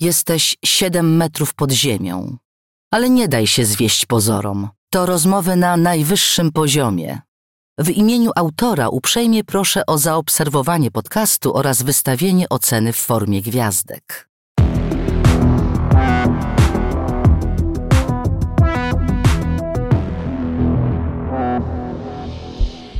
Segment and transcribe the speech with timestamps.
[0.00, 2.36] Jesteś siedem metrów pod ziemią.
[2.90, 4.68] Ale nie daj się zwieść pozorom.
[4.90, 7.20] To rozmowy na najwyższym poziomie.
[7.78, 14.28] W imieniu autora uprzejmie proszę o zaobserwowanie podcastu oraz wystawienie oceny w formie gwiazdek.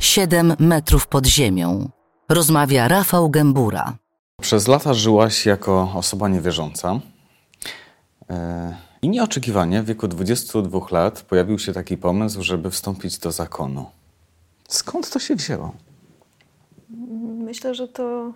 [0.01, 1.91] Siedem metrów pod ziemią.
[2.29, 3.99] Rozmawia Rafał Gębura.
[4.41, 7.01] Przez lata żyłaś jako osoba niewierząca.
[8.31, 13.87] E, I nieoczekiwanie w wieku 22 lat pojawił się taki pomysł, żeby wstąpić do zakonu.
[14.69, 15.73] Skąd to się wzięło?
[17.39, 18.33] Myślę, że to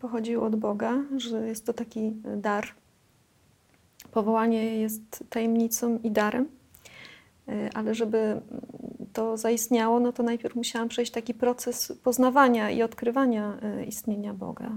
[0.00, 2.66] pochodziło od Boga, że jest to taki dar.
[4.10, 6.48] Powołanie jest tajemnicą i darem,
[7.48, 8.40] e, ale żeby
[9.12, 14.70] to zaistniało, no to najpierw musiałam przejść taki proces poznawania i odkrywania e, istnienia Boga.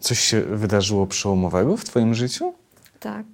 [0.00, 2.52] Coś się wydarzyło przełomowego w Twoim życiu?
[3.00, 3.26] Tak.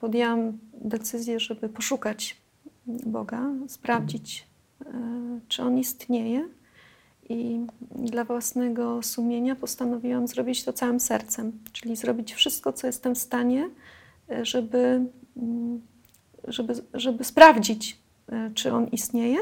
[0.00, 2.36] Podjęłam decyzję, żeby poszukać
[2.86, 4.46] Boga, sprawdzić,
[4.86, 4.90] e,
[5.48, 6.48] czy On istnieje.
[7.28, 7.60] I
[7.90, 13.70] dla własnego sumienia postanowiłam zrobić to całym sercem, czyli zrobić wszystko, co jestem w stanie,
[14.30, 15.80] e, żeby, mm,
[16.48, 19.38] żeby, żeby sprawdzić, e, czy On istnieje.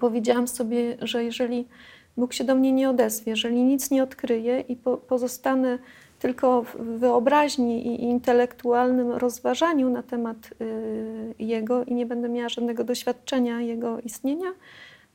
[0.00, 1.68] Powiedziałam sobie, że jeżeli
[2.16, 5.78] Bóg się do mnie nie odezwie, jeżeli nic nie odkryje i po, pozostanę
[6.18, 12.84] tylko w wyobraźni i intelektualnym rozważaniu na temat y, Jego i nie będę miała żadnego
[12.84, 14.50] doświadczenia Jego istnienia,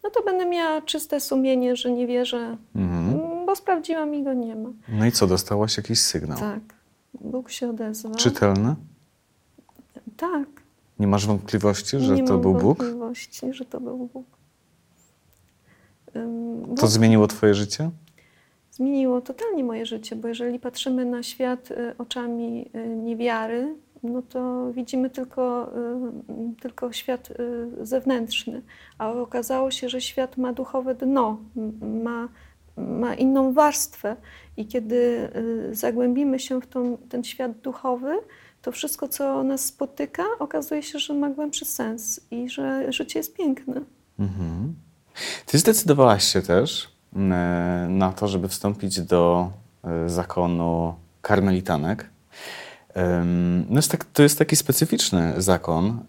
[0.03, 3.45] no to będę miała czyste sumienie, że nie wierzę, mhm.
[3.45, 4.69] bo sprawdziłam i Go nie ma.
[4.89, 6.39] No i co, dostałaś jakiś sygnał?
[6.39, 6.59] Tak.
[7.21, 8.15] Bóg się odezwał.
[8.15, 8.75] Czytelny?
[10.17, 10.47] Tak.
[10.99, 12.61] Nie masz wątpliwości, że nie to był Bóg?
[12.61, 14.25] Nie mam wątpliwości, że to był Bóg.
[16.77, 17.89] To zmieniło Twoje życie?
[18.71, 24.71] Zmieniło totalnie moje życie, bo jeżeli patrzymy na świat y, oczami y, niewiary, no to
[24.73, 25.71] widzimy tylko,
[26.57, 27.29] y, tylko świat
[27.81, 28.61] zewnętrzny,
[28.97, 31.37] a okazało się, że świat ma duchowe dno,
[31.81, 32.29] ma,
[32.77, 34.15] ma inną warstwę
[34.57, 35.29] i kiedy
[35.71, 38.17] zagłębimy się w tą, ten świat duchowy,
[38.61, 43.37] to wszystko, co nas spotyka, okazuje się, że ma głębszy sens i że życie jest
[43.37, 43.81] piękne.
[44.19, 44.84] Mhm.
[45.45, 49.51] Ty zdecydowałaś się też mm, e, na to, żeby wstąpić do
[49.83, 52.09] e, zakonu karmelitanek.
[53.69, 55.99] No jest tak, to jest taki specyficzny zakon.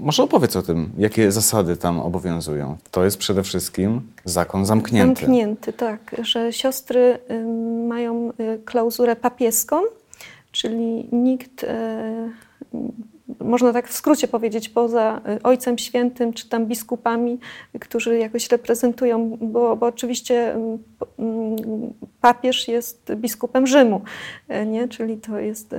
[0.00, 2.76] Może opowiedz o tym, jakie zasady tam obowiązują.
[2.90, 5.20] To jest przede wszystkim zakon zamknięty.
[5.20, 6.16] Zamknięty, tak.
[6.22, 7.18] Że siostry
[7.88, 9.82] mają y, klauzurę papieską,
[10.52, 12.30] czyli nikt e,
[13.40, 17.38] można tak w skrócie powiedzieć, poza y, Ojcem Świętym czy tam biskupami,
[17.80, 20.78] którzy jakoś reprezentują, bo, bo oczywiście mm,
[21.18, 21.56] mm,
[22.20, 24.00] papież jest biskupem Rzymu,
[24.50, 24.88] y, nie?
[24.88, 25.74] czyli to jest,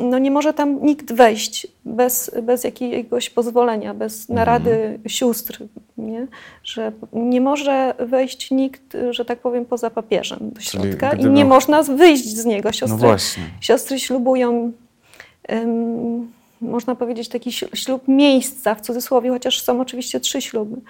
[0.00, 4.36] no nie może tam nikt wejść bez, bez jakiegoś pozwolenia, bez mhm.
[4.36, 5.62] narady sióstr,
[5.98, 6.26] nie?
[6.64, 11.82] że nie może wejść nikt, że tak powiem, poza papieżem do środka i nie można
[11.82, 12.72] wyjść z niego.
[12.72, 13.16] Siostry, no
[13.60, 14.72] siostry ślubują
[15.48, 20.80] um, można powiedzieć, taki ślub miejsca, w cudzysłowie, chociaż są oczywiście trzy śluby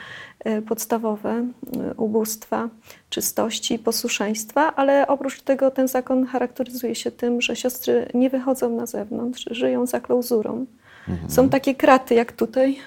[0.45, 2.69] e, podstawowe e, ubóstwa,
[3.11, 8.77] czystości i posłuszeństwa, ale oprócz tego ten zakon charakteryzuje się tym, że siostry nie wychodzą
[8.77, 10.67] na zewnątrz, żyją za klauzurą.
[11.09, 11.31] Mhm.
[11.31, 12.77] Są takie kraty jak tutaj.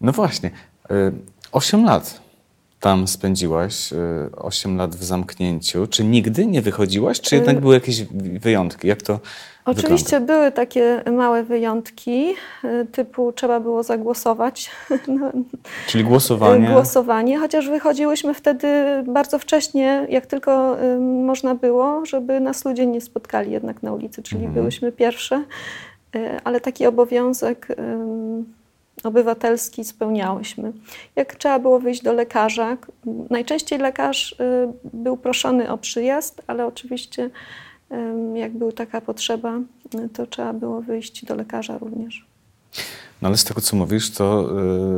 [0.00, 0.50] No właśnie.
[0.90, 1.12] E,
[1.52, 2.20] osiem lat
[2.80, 3.90] tam spędziłaś,
[4.36, 5.86] osiem lat w zamknięciu.
[5.86, 8.04] Czy nigdy nie wychodziłaś, czy jednak były jakieś
[8.40, 8.88] wyjątki?
[8.88, 9.20] Jak to
[9.64, 10.34] Oczywiście wygląda?
[10.34, 12.34] były takie małe wyjątki,
[12.64, 14.70] y, typu trzeba było zagłosować.
[15.86, 16.68] Czyli głosowanie?
[16.68, 18.68] Głosowanie, chociaż wychodziłyśmy wtedy
[19.06, 24.22] bardzo wcześnie, jak tylko y, można było, żeby nas ludzie nie spotkali jednak na ulicy,
[24.22, 24.54] czyli mhm.
[24.54, 25.44] byłyśmy pierwsze,
[26.16, 27.66] y, ale taki obowiązek
[29.04, 30.72] obywatelski spełniałyśmy.
[31.16, 32.76] Jak trzeba było wyjść do lekarza,
[33.30, 34.36] najczęściej lekarz
[34.92, 37.30] był proszony o przyjazd, ale oczywiście
[38.34, 39.60] jak była taka potrzeba,
[40.12, 42.26] to trzeba było wyjść do lekarza również.
[43.22, 44.48] No ale z tego, co mówisz, to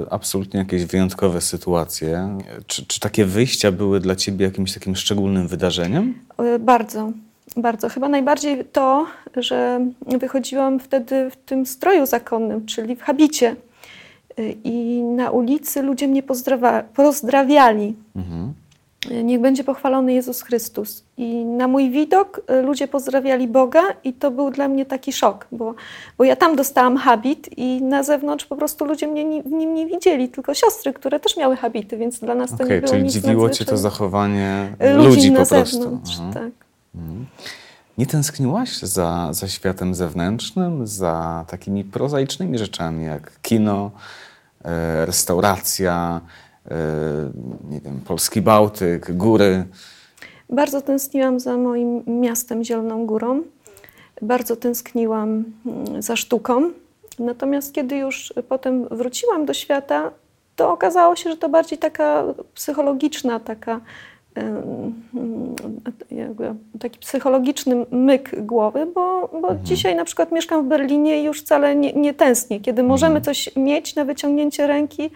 [0.02, 2.38] y, absolutnie jakieś wyjątkowe sytuacje.
[2.66, 6.14] Czy, czy, takie wyjścia były dla ciebie jakimś takim szczególnym wydarzeniem?
[6.54, 7.12] Y, bardzo,
[7.56, 7.88] bardzo.
[7.88, 9.06] Chyba najbardziej to,
[9.36, 9.86] że
[10.20, 13.56] wychodziłam wtedy w tym stroju zakonnym, czyli w habicie.
[14.38, 16.22] Y, I na ulicy ludzie mnie
[16.94, 17.94] pozdrawiali.
[18.16, 18.52] Mhm.
[19.24, 21.04] Niech będzie pochwalony Jezus Chrystus.
[21.16, 25.46] I na mój widok y, ludzie pozdrawiali Boga, i to był dla mnie taki szok,
[25.52, 25.74] bo,
[26.18, 29.86] bo ja tam dostałam habit, i na zewnątrz po prostu ludzie mnie w nim nie
[29.86, 33.02] widzieli, tylko siostry, które też miały habity, więc dla nas to okay, nie było czyli
[33.02, 35.82] nic dziwiło Cię to zachowanie ludzi, ludzi na po prostu.
[35.82, 36.16] zewnątrz.
[36.34, 36.52] Tak.
[36.94, 37.26] Mhm.
[37.98, 43.90] Nie tęskniłaś za, za światem zewnętrznym, za takimi prozaicznymi rzeczami jak kino,
[44.64, 46.20] e, restauracja,
[47.70, 49.64] nie wiem, polski Bałtyk, góry?
[50.50, 53.42] Bardzo tęskniłam za moim miastem Zieloną Górą.
[54.22, 56.70] Bardzo tęskniłam mm, za sztuką.
[57.18, 60.10] Natomiast kiedy już potem wróciłam do świata,
[60.56, 62.24] to okazało się, że to bardziej taka
[62.54, 63.80] psychologiczna, taka
[66.10, 69.64] jakby taki psychologiczny myk głowy, bo, bo mhm.
[69.64, 72.60] dzisiaj na przykład mieszkam w Berlinie i już wcale nie, nie tęsknię.
[72.60, 73.24] Kiedy możemy mhm.
[73.24, 75.10] coś mieć na wyciągnięcie ręki,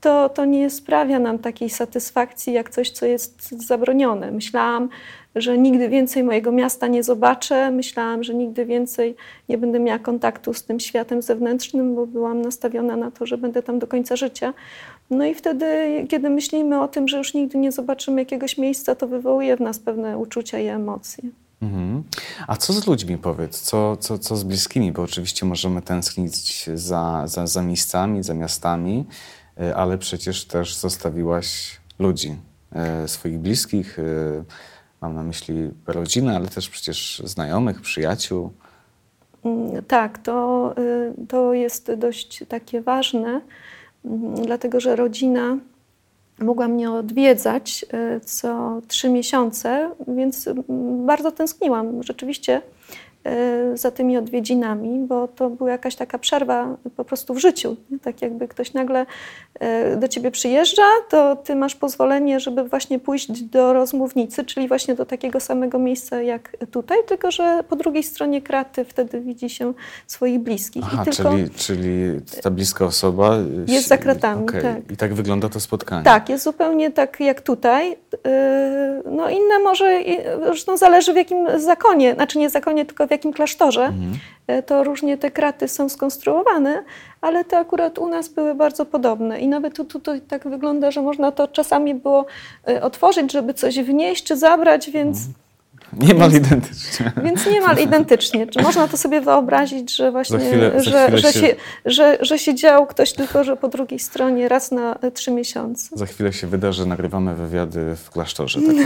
[0.00, 4.30] to, to nie sprawia nam takiej satysfakcji jak coś, co jest zabronione.
[4.30, 4.88] Myślałam,
[5.36, 7.70] że nigdy więcej mojego miasta nie zobaczę.
[7.70, 9.16] Myślałam, że nigdy więcej
[9.48, 13.62] nie będę miała kontaktu z tym światem zewnętrznym, bo byłam nastawiona na to, że będę
[13.62, 14.54] tam do końca życia.
[15.10, 15.66] No i wtedy,
[16.08, 19.78] kiedy myślimy o tym, że już nigdy nie zobaczymy jakiegoś miejsca, to wywołuje w nas
[19.78, 21.24] pewne uczucia i emocje.
[21.62, 22.02] Mhm.
[22.46, 23.60] A co z ludźmi, powiedz?
[23.60, 24.92] Co, co, co z bliskimi?
[24.92, 29.04] Bo oczywiście możemy tęsknić za, za, za miejscami, za miastami,
[29.74, 32.36] ale przecież też zostawiłaś ludzi,
[33.04, 33.98] y, swoich bliskich.
[33.98, 34.44] Y,
[35.00, 38.52] mam na myśli rodzinę, ale też przecież znajomych, przyjaciół.
[39.44, 40.74] Mm, tak, to,
[41.28, 43.40] to jest dość takie ważne
[44.44, 45.58] dlatego że rodzina
[46.38, 50.48] mogła mnie odwiedzać e, co trzy miesiące, więc
[51.06, 52.02] bardzo tęskniłam.
[52.02, 52.75] Rzeczywiście E,
[53.74, 57.76] za tymi odwiedzinami, bo to była jakaś taka przerwa po prostu w życiu.
[58.02, 59.06] Tak jakby ktoś nagle
[59.60, 64.94] e, do ciebie przyjeżdża, to ty masz pozwolenie, żeby właśnie pójść do rozmównicy, czyli właśnie
[64.94, 69.72] do takiego samego miejsca jak tutaj, tylko że po drugiej stronie kraty wtedy widzi się
[70.06, 70.84] swoich bliskich.
[70.86, 73.36] Aha, czyli, czyli ta bliska osoba
[73.66, 74.42] jest za kratami.
[74.42, 74.62] Okay.
[74.62, 74.92] Tak.
[74.92, 76.04] I tak wygląda to spotkanie.
[76.04, 77.96] Tak, jest zupełnie tak jak tutaj.
[78.26, 80.00] E, no inne może,
[80.44, 84.12] zresztą zależy w jakim zakonie, znaczy nie zakonie, tylko w jakim klasztorze, mhm.
[84.46, 86.82] E, to różnie te kraty są skonstruowane,
[87.20, 89.40] ale te akurat u nas były bardzo podobne.
[89.40, 92.26] I nawet tu, tutaj tak wygląda, że można to czasami było
[92.68, 95.18] e, otworzyć, żeby coś wnieść czy zabrać, więc.
[95.18, 95.34] Mhm.
[95.92, 97.12] Niemal więc, identycznie.
[97.24, 98.46] Więc niemal identycznie.
[98.46, 103.12] Czy można to sobie wyobrazić, że właśnie, chwilę, że, że, się, że, że siedział ktoś
[103.12, 105.88] tylko, że po drugiej stronie raz na e, trzy miesiące.
[105.92, 108.60] Za chwilę się wyda, że nagrywamy wywiady w klasztorze.
[108.60, 108.76] Tak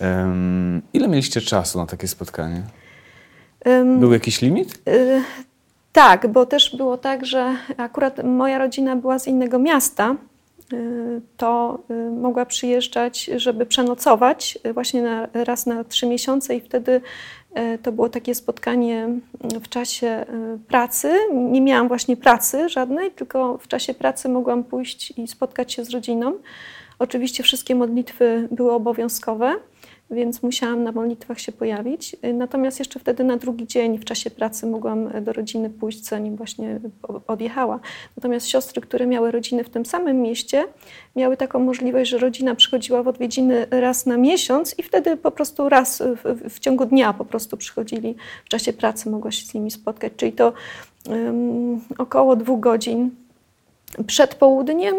[0.00, 2.62] um, ile mieliście czasu na takie spotkanie?
[3.98, 4.88] Był jakiś limit?
[4.88, 5.22] Y,
[5.92, 10.16] tak, bo też było tak, że akurat moja rodzina była z innego miasta.
[10.72, 17.00] Y, to y, mogła przyjeżdżać, żeby przenocować właśnie na, raz na trzy miesiące, i wtedy
[17.82, 19.08] to było takie spotkanie
[19.40, 20.24] w czasie
[20.68, 21.12] pracy.
[21.32, 25.90] Nie miałam właśnie pracy żadnej, tylko w czasie pracy mogłam pójść i spotkać się z
[25.90, 26.32] rodziną.
[26.98, 29.54] Oczywiście wszystkie modlitwy były obowiązkowe
[30.10, 32.16] więc musiałam na modlitwach się pojawić.
[32.34, 36.80] Natomiast jeszcze wtedy na drugi dzień w czasie pracy mogłam do rodziny pójść, zanim właśnie
[37.26, 37.80] odjechała.
[38.16, 40.64] Natomiast siostry, które miały rodziny w tym samym mieście,
[41.16, 45.68] miały taką możliwość, że rodzina przychodziła w odwiedziny raz na miesiąc i wtedy po prostu
[45.68, 48.14] raz w, w ciągu dnia po prostu przychodzili
[48.44, 50.12] w czasie pracy, mogła się z nimi spotkać.
[50.16, 50.52] Czyli to
[51.08, 53.10] um, około dwóch godzin
[54.06, 54.94] przed południem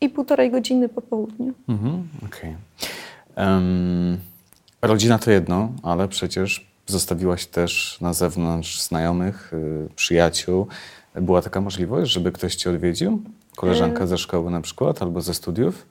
[0.00, 1.52] i półtorej godziny po południu.
[1.68, 2.54] Mhm, Okej.
[3.34, 3.46] Okay.
[3.46, 4.18] Um...
[4.82, 10.66] Rodzina to jedno, ale przecież zostawiłaś też na zewnątrz znajomych, y, przyjaciół.
[11.14, 13.22] Była taka możliwość, żeby ktoś cię odwiedził?
[13.56, 15.86] Koleżanka e, ze szkoły na przykład albo ze studiów?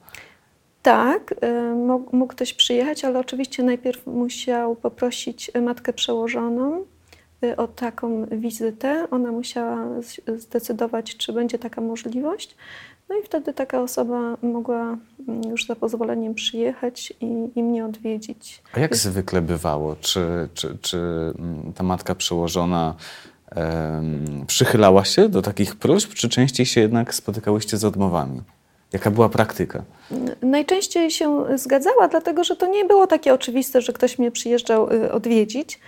[0.82, 1.74] Tak, y,
[2.12, 6.84] mógł ktoś przyjechać, ale oczywiście najpierw musiał poprosić matkę przełożoną
[7.44, 9.06] y, o taką wizytę.
[9.10, 9.86] Ona musiała
[10.36, 12.56] zdecydować, czy będzie taka możliwość.
[13.08, 14.98] No i wtedy taka osoba mogła
[15.28, 18.62] mm, już za pozwoleniem przyjechać i, i mnie odwiedzić.
[18.72, 19.96] A jak zwykle bywało?
[20.00, 20.98] Czy, czy, czy
[21.38, 22.94] mm, ta matka przełożona
[23.56, 28.40] um, przychylała się do takich próśb, czy częściej się jednak spotykałyście z odmowami?
[28.92, 29.82] Jaka była praktyka?
[30.42, 35.12] Najczęściej się zgadzała, dlatego że to nie było takie oczywiste, że ktoś mnie przyjeżdżał y,
[35.12, 35.80] odwiedzić.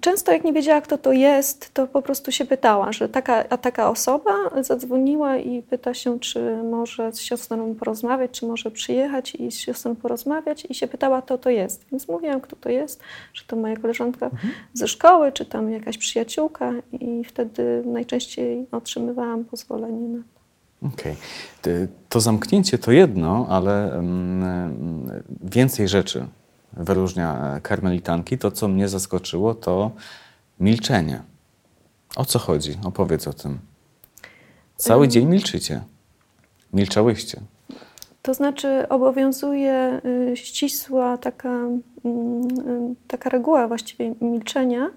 [0.00, 3.56] Często jak nie wiedziała, kto to jest, to po prostu się pytała, że taka, a
[3.56, 9.52] taka osoba zadzwoniła i pyta się, czy może z siostrą porozmawiać, czy może przyjechać i
[9.52, 11.84] z siostrą porozmawiać i się pytała, kto to jest.
[11.90, 13.00] Więc mówiłam, kto to jest,
[13.34, 14.52] że to moja koleżanka mhm.
[14.72, 20.42] ze szkoły, czy tam jakaś przyjaciółka i wtedy najczęściej otrzymywałam pozwolenie na to.
[20.86, 21.16] Okej.
[21.60, 21.88] Okay.
[22.08, 25.10] To zamknięcie to jedno, ale um,
[25.42, 26.26] więcej rzeczy
[26.72, 29.90] wyróżnia karmelitanki, to co mnie zaskoczyło, to
[30.60, 31.22] milczenie.
[32.16, 32.78] O co chodzi?
[32.84, 33.58] Opowiedz o tym.
[34.76, 35.80] Cały dzień milczycie.
[36.72, 37.40] Milczałyście.
[38.22, 40.00] To znaczy obowiązuje
[40.32, 41.58] y, ścisła taka
[42.04, 44.90] mm, taka reguła właściwie milczenia.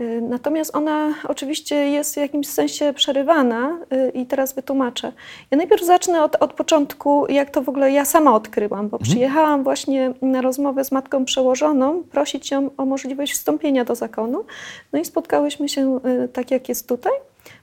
[0.00, 5.12] Y, natomiast ona oczywiście jest w jakimś sensie przerywana y, i teraz wytłumaczę.
[5.50, 9.02] Ja najpierw zacznę od, od początku, jak to w ogóle ja sama odkryłam, bo mhm.
[9.02, 14.44] przyjechałam właśnie na rozmowę z matką przełożoną, prosić ją o możliwość wstąpienia do zakonu.
[14.92, 17.12] No i spotkałyśmy się y, tak, jak jest tutaj.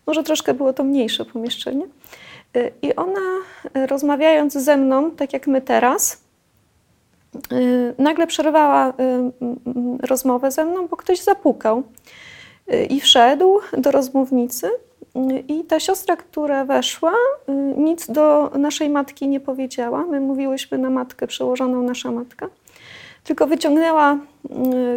[0.07, 1.85] Może troszkę było to mniejsze pomieszczenie.
[2.81, 3.21] I ona,
[3.87, 6.21] rozmawiając ze mną, tak jak my teraz,
[7.97, 8.93] nagle przerwała
[10.03, 11.83] rozmowę ze mną, bo ktoś zapukał
[12.89, 14.69] i wszedł do rozmównicy.
[15.47, 17.13] I ta siostra, która weszła,
[17.77, 20.05] nic do naszej matki nie powiedziała.
[20.05, 22.47] My mówiłyśmy na matkę przełożoną, nasza matka.
[23.23, 24.17] Tylko wyciągnęła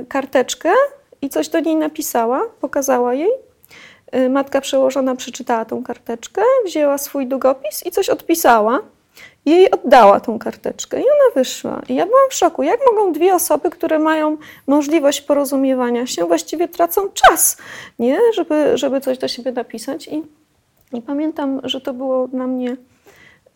[0.09, 0.71] karteczkę
[1.23, 3.31] i coś do niej napisała, pokazała jej.
[4.31, 8.81] Matka przełożona przeczytała tą karteczkę, wzięła swój długopis i coś odpisała
[9.47, 11.83] jej oddała tą karteczkę i ona wyszła.
[11.89, 12.63] I ja byłam w szoku.
[12.63, 14.37] Jak mogą dwie osoby, które mają
[14.67, 17.57] możliwość porozumiewania się, właściwie tracą czas,
[17.99, 18.19] nie?
[18.35, 20.09] Żeby, żeby coś do siebie napisać.
[20.09, 20.23] I,
[20.93, 22.77] I pamiętam, że to było dla mnie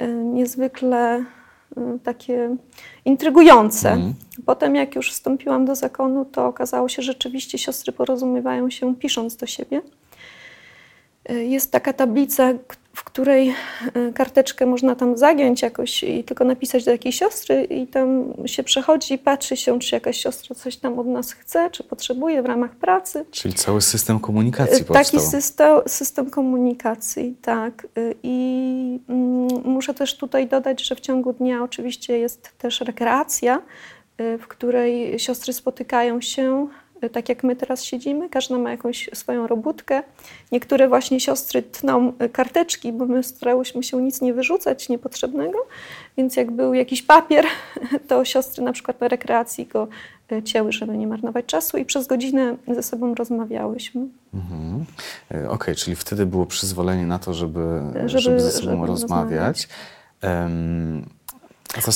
[0.03, 2.57] y, niezwykle y, takie
[3.05, 3.91] intrygujące.
[3.91, 4.15] Mm.
[4.47, 9.37] Potem, jak już wstąpiłam do zakonu, to okazało się, że rzeczywiście siostry porozumiewają się pisząc
[9.37, 9.83] do siebie.
[11.31, 12.53] Y, jest taka tablica,
[13.11, 13.55] której
[13.97, 18.63] y, karteczkę można tam zagiąć jakoś i tylko napisać do jakiejś siostry i tam się
[18.63, 22.47] przechodzi i patrzy się, czy jakaś siostra coś tam od nas chce, czy potrzebuje w
[22.47, 23.25] ramach pracy.
[23.31, 25.05] Czyli cały system komunikacji y, powstał.
[25.05, 27.87] Taki system, system komunikacji, tak.
[28.23, 33.63] I mm, muszę też tutaj dodać, że w ciągu dnia oczywiście jest też rekreacja,
[34.19, 36.69] w której siostry spotykają się
[37.13, 40.03] tak jak my teraz siedzimy, każda ma jakąś swoją robótkę.
[40.53, 45.59] Niektóre właśnie siostry tną karteczki, bo my starałyśmy się nic nie wyrzucać niepotrzebnego,
[46.17, 47.45] więc jak był jakiś papier,
[48.09, 49.89] to siostry na przykład na rekreacji go
[50.33, 54.07] e, cięły, żeby nie marnować czasu i przez godzinę ze sobą rozmawiałyśmy.
[54.35, 54.85] Mhm.
[55.31, 58.87] E, okej, okay, czyli wtedy było przyzwolenie na to, żeby, żeby, żeby ze sobą żeby
[58.87, 59.29] rozmawiać.
[59.31, 59.69] rozmawiać.
[60.23, 61.18] Um,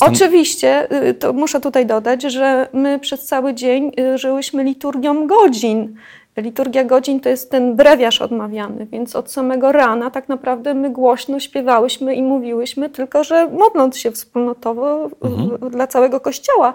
[0.01, 5.95] Oczywiście, y, to muszę tutaj dodać, że my przez cały dzień y, żyłyśmy liturgią godzin.
[6.37, 11.41] Liturgia godzin to jest ten brewiarz odmawiany, więc od samego rana tak naprawdę my głośno
[11.41, 15.71] śpiewałyśmy i mówiłyśmy, tylko że modląc się wspólnotowo mhm.
[15.71, 16.75] dla całego kościoła.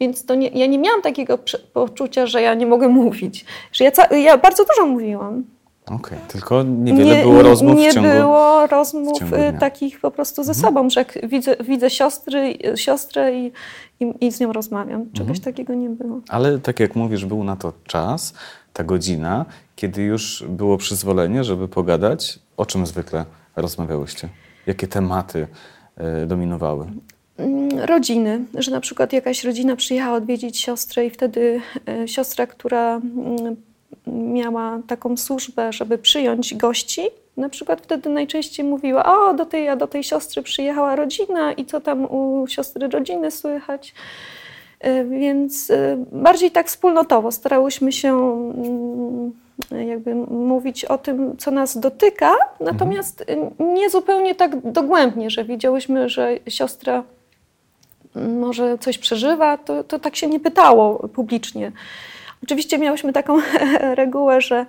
[0.00, 1.38] Więc to nie, ja nie miałam takiego
[1.72, 3.44] poczucia, że ja nie mogę mówić.
[3.72, 5.44] Że ja, ja bardzo dużo mówiłam.
[5.86, 6.18] Okej, okay.
[6.28, 10.52] tylko niewiele nie, było rozmów Nie w ciągu, było rozmów y, takich po prostu ze
[10.52, 10.62] mhm.
[10.64, 13.52] sobą, że jak widzę, widzę siostry, siostrę i,
[14.00, 15.12] i, i z nią rozmawiam.
[15.12, 15.54] Czegoś mhm.
[15.54, 16.20] takiego nie było.
[16.28, 18.34] Ale tak jak mówisz, był na to czas,
[18.72, 19.44] ta godzina,
[19.76, 22.38] kiedy już było przyzwolenie, żeby pogadać.
[22.56, 23.24] O czym zwykle
[23.56, 24.28] rozmawiałyście?
[24.66, 25.46] Jakie tematy
[26.22, 26.86] y, dominowały?
[27.36, 31.60] Mm, rodziny, że na przykład jakaś rodzina przyjechała odwiedzić siostrę i wtedy
[32.04, 33.56] y, siostra, która mm,
[34.06, 37.02] miała taką służbę, żeby przyjąć gości,
[37.36, 41.64] na przykład wtedy najczęściej mówiła, o do tej, a do tej siostry przyjechała rodzina i
[41.64, 43.94] co tam u siostry rodziny słychać.
[44.80, 49.32] E, więc e, bardziej tak wspólnotowo starałyśmy się mm,
[49.88, 53.24] jakby mówić o tym, co nas dotyka, natomiast
[53.58, 57.02] nie zupełnie tak dogłębnie, że widziałyśmy, że siostra
[58.14, 61.72] może coś przeżywa, to, to tak się nie pytało publicznie.
[62.42, 63.38] Oczywiście miałyśmy taką
[64.00, 64.66] regułę, że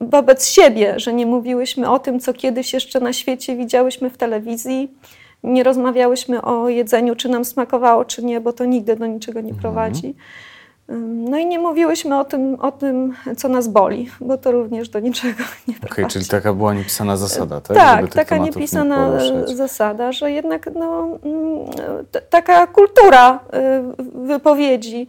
[0.00, 4.94] wobec siebie, że nie mówiłyśmy o tym, co kiedyś jeszcze na świecie widziałyśmy w telewizji.
[5.42, 9.50] Nie rozmawiałyśmy o jedzeniu, czy nam smakowało, czy nie, bo to nigdy do niczego nie
[9.50, 9.62] mhm.
[9.62, 10.14] prowadzi.
[11.08, 15.00] No i nie mówiłyśmy o tym, o tym, co nas boli, bo to również do
[15.00, 15.92] niczego nie prowadzi.
[15.92, 17.76] Okej, okay, czyli taka była niepisana zasada, tak?
[17.76, 19.18] Tak, taka niepisana
[19.48, 21.66] nie zasada, że jednak no, mm,
[22.30, 23.40] taka kultura
[24.18, 25.06] y, wypowiedzi.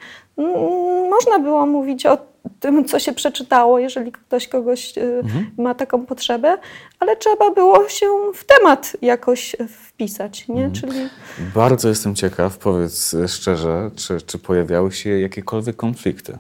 [1.09, 2.17] Można było mówić o
[2.59, 5.51] tym, co się przeczytało, jeżeli ktoś kogoś y, mhm.
[5.57, 6.57] ma taką potrzebę,
[6.99, 10.65] ale trzeba było się w temat jakoś wpisać, nie?
[10.65, 10.73] Mhm.
[10.73, 11.09] Czyli...
[11.55, 16.37] Bardzo jestem ciekaw, powiedz szczerze, czy, czy pojawiały się jakiekolwiek konflikty?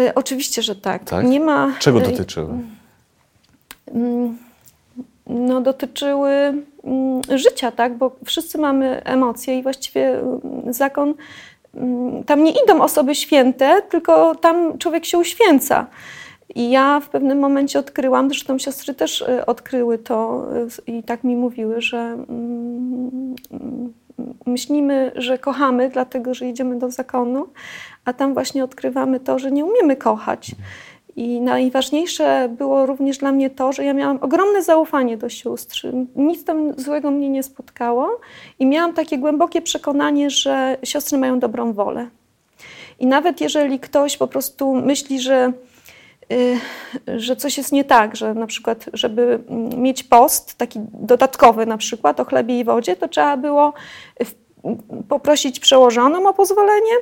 [0.00, 1.04] Y, oczywiście, że tak.
[1.04, 1.26] tak?
[1.26, 1.72] Nie ma...
[1.78, 2.54] Czego y, dotyczyły?
[3.94, 4.38] Mm,
[5.26, 7.98] no, dotyczyły mm, życia, tak?
[7.98, 10.40] Bo wszyscy mamy emocje i właściwie mm,
[10.72, 11.16] zakon Mm,
[12.26, 15.86] tam nie idą osoby święte, tylko tam człowiek się uświęca.
[16.54, 20.46] I ja w pewnym momencie odkryłam, zresztą siostry też y, odkryły to
[20.88, 23.34] y, i tak mi mówiły, że mm,
[24.46, 27.48] myślimy, że kochamy, dlatego że idziemy do zakonu,
[28.04, 30.50] a tam właśnie odkrywamy to, że nie umiemy kochać.
[31.16, 35.86] I najważniejsze było również dla mnie to, że ja miałam ogromne zaufanie do sióstr.
[36.16, 38.20] Nic tam złego mnie nie spotkało
[38.58, 42.08] i miałam takie głębokie przekonanie, że siostry mają dobrą wolę.
[42.98, 45.52] I nawet jeżeli ktoś po prostu myśli, że
[46.32, 49.40] Y, że coś jest nie tak, że na przykład, żeby
[49.76, 53.72] mieć post taki dodatkowy na przykład o chlebie i wodzie, to trzeba było
[55.08, 56.92] poprosić przełożoną o pozwolenie,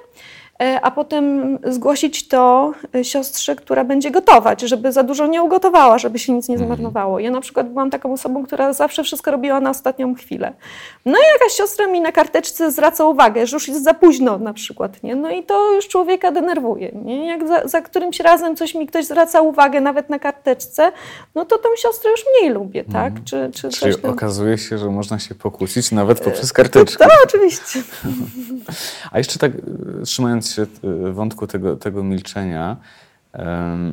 [0.82, 6.18] a potem zgłosić to e, siostrze, która będzie gotować, żeby za dużo nie ugotowała, żeby
[6.18, 6.68] się nic nie mhm.
[6.68, 7.18] zmarnowało.
[7.18, 10.52] Ja na przykład byłam taką osobą, która zawsze wszystko robiła na ostatnią chwilę.
[11.04, 14.52] No i jakaś siostra mi na karteczce zwraca uwagę, że już jest za późno na
[14.52, 15.16] przykład, nie?
[15.16, 17.26] No i to już człowieka denerwuje, nie?
[17.26, 20.92] Jak za, za którymś razem coś mi ktoś zwraca uwagę, nawet na karteczce,
[21.34, 23.06] no to tą siostrę już mniej lubię, tak?
[23.06, 23.24] Mhm.
[23.24, 27.04] Czy, czy Czyli okazuje się, że można się pokłócić nawet poprzez karteczkę.
[27.04, 27.82] To, to oczywiście.
[29.12, 29.52] A jeszcze tak
[30.04, 30.62] trzymając się
[31.08, 32.76] y, wątku tego, tego milczenia,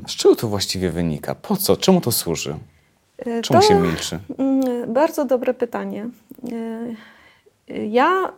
[0.08, 1.36] z czego to właściwie wynika?
[1.36, 1.78] Po co?
[1.78, 2.56] Czemu to służy?
[3.18, 4.20] E, Czemu to, się milczy?
[4.38, 6.10] Mm, bardzo dobre pytanie.
[7.70, 8.32] E, ja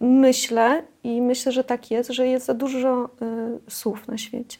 [0.00, 3.10] myślę i myślę, że tak jest, że jest za dużo
[3.68, 4.58] słów na świecie.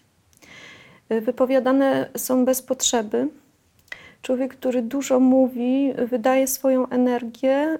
[1.08, 3.28] Wypowiadane są bez potrzeby.
[4.23, 7.78] Człowiek, który dużo mówi, wydaje swoją energię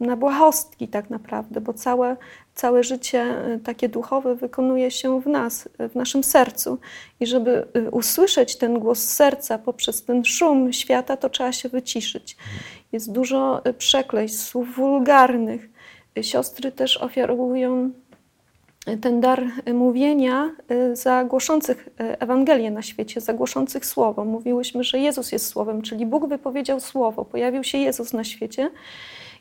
[0.00, 2.16] na błahostki tak naprawdę, bo całe,
[2.56, 6.78] całe życie y, takie duchowe wykonuje się w nas, w naszym sercu.
[7.20, 12.36] I żeby y, usłyszeć ten głos serca poprzez ten szum świata, to trzeba się wyciszyć.
[12.92, 15.68] Jest dużo y, przekleństw, słów wulgarnych.
[16.22, 17.90] Siostry też ofiarują
[19.00, 19.44] ten dar
[19.74, 20.50] mówienia
[20.92, 24.24] za głoszących Ewangelię na świecie, za głoszących Słowo.
[24.24, 28.70] Mówiłyśmy, że Jezus jest Słowem, czyli Bóg wypowiedział Słowo, pojawił się Jezus na świecie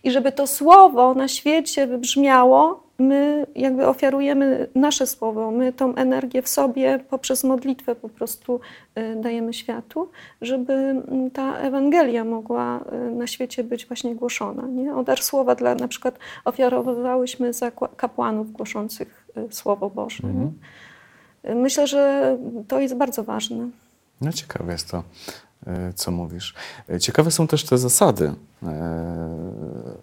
[0.04, 6.42] i żeby to słowo na świecie wybrzmiało, my jakby ofiarujemy nasze słowo, my tą energię
[6.42, 8.60] w sobie poprzez modlitwę po prostu
[8.98, 10.10] y, dajemy światu,
[10.42, 14.68] żeby mm, ta Ewangelia mogła y, na świecie być właśnie głoszona.
[14.68, 14.96] Nie?
[14.96, 20.24] O dar słowa dla, na przykład ofiarowałyśmy za kapłanów głoszących y, Słowo Boże.
[20.24, 20.54] Mhm.
[21.56, 23.70] Myślę, że to jest bardzo ważne.
[24.22, 25.04] No ciekawe jest to.
[25.68, 26.54] E, co mówisz.
[26.90, 28.68] E, ciekawe są też te zasady, e,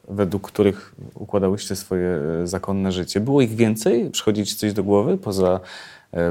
[0.09, 3.21] według których układałyście swoje zakonne życie.
[3.21, 4.11] Było ich więcej?
[4.11, 5.61] Przychodzi ci coś do głowy poza,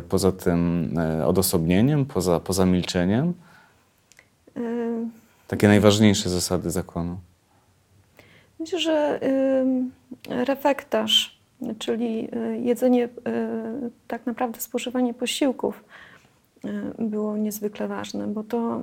[0.10, 0.94] poza tym
[1.26, 3.34] odosobnieniem, poza, poza milczeniem?
[5.48, 7.18] Takie najważniejsze zasady zakonu.
[8.60, 9.20] Myślę, że
[10.30, 11.40] refektarz,
[11.80, 12.30] czyli
[12.62, 13.10] jedzenie,
[14.08, 15.84] tak naprawdę spożywanie posiłków
[17.00, 18.82] było niezwykle ważne, bo to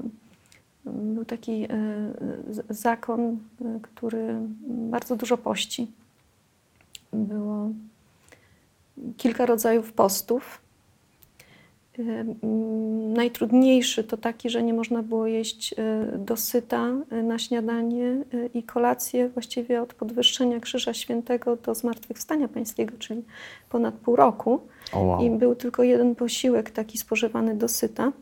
[0.92, 1.68] był taki e,
[2.70, 5.86] zakon, e, który bardzo dużo pości.
[7.12, 7.70] Było
[9.16, 10.60] kilka rodzajów postów.
[11.98, 12.02] E,
[13.14, 15.74] najtrudniejszy to taki, że nie można było jeść
[16.18, 18.16] dosyta na śniadanie
[18.54, 23.22] i kolację właściwie od podwyższenia Krzyża Świętego do Zmartwychwstania Pańskiego, czyli
[23.70, 24.60] ponad pół roku.
[24.92, 25.22] Oh wow.
[25.22, 28.12] I był tylko jeden posiłek taki spożywany dosyta.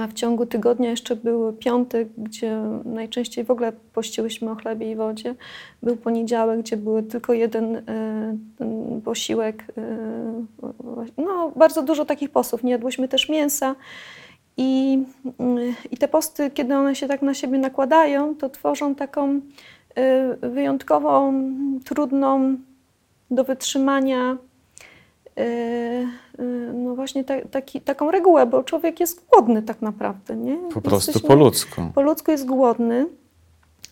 [0.00, 4.96] A w ciągu tygodnia jeszcze był piątek, gdzie najczęściej w ogóle pościłyśmy o chlebie i
[4.96, 5.34] wodzie.
[5.82, 7.82] Był poniedziałek, gdzie był tylko jeden e,
[9.04, 9.64] posiłek.
[9.78, 9.82] E,
[11.18, 12.62] no, bardzo dużo takich postów.
[12.62, 13.74] Nie jadłyśmy też mięsa.
[14.56, 15.02] I,
[15.90, 19.40] I te posty, kiedy one się tak na siebie nakładają, to tworzą taką
[19.94, 21.34] e, wyjątkową,
[21.84, 22.56] trudną
[23.30, 24.36] do wytrzymania
[26.74, 30.36] no właśnie ta, taki, taką regułę, bo człowiek jest głodny tak naprawdę.
[30.36, 30.56] Nie?
[30.74, 31.82] Po prostu Jesteśmy, po ludzku.
[31.94, 33.06] Po ludzku jest głodny.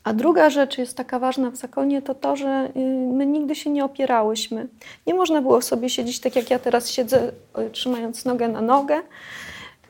[0.04, 2.80] A druga rzecz jest taka ważna w zakonie, to to, że y,
[3.12, 4.68] my nigdy się nie opierałyśmy.
[5.06, 7.32] Nie można było sobie siedzieć tak jak ja teraz siedzę,
[7.72, 9.00] trzymając nogę na nogę.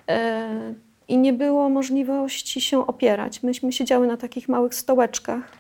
[0.09, 0.75] E,
[1.09, 3.43] I nie było możliwości się opierać.
[3.43, 5.53] Myśmy siedziały na takich małych stołeczkach.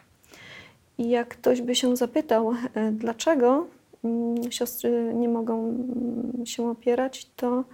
[0.99, 3.67] I jak ktoś by się zapytał, e, dlaczego,
[4.51, 7.65] siostry nie mogą mm, się opierać, to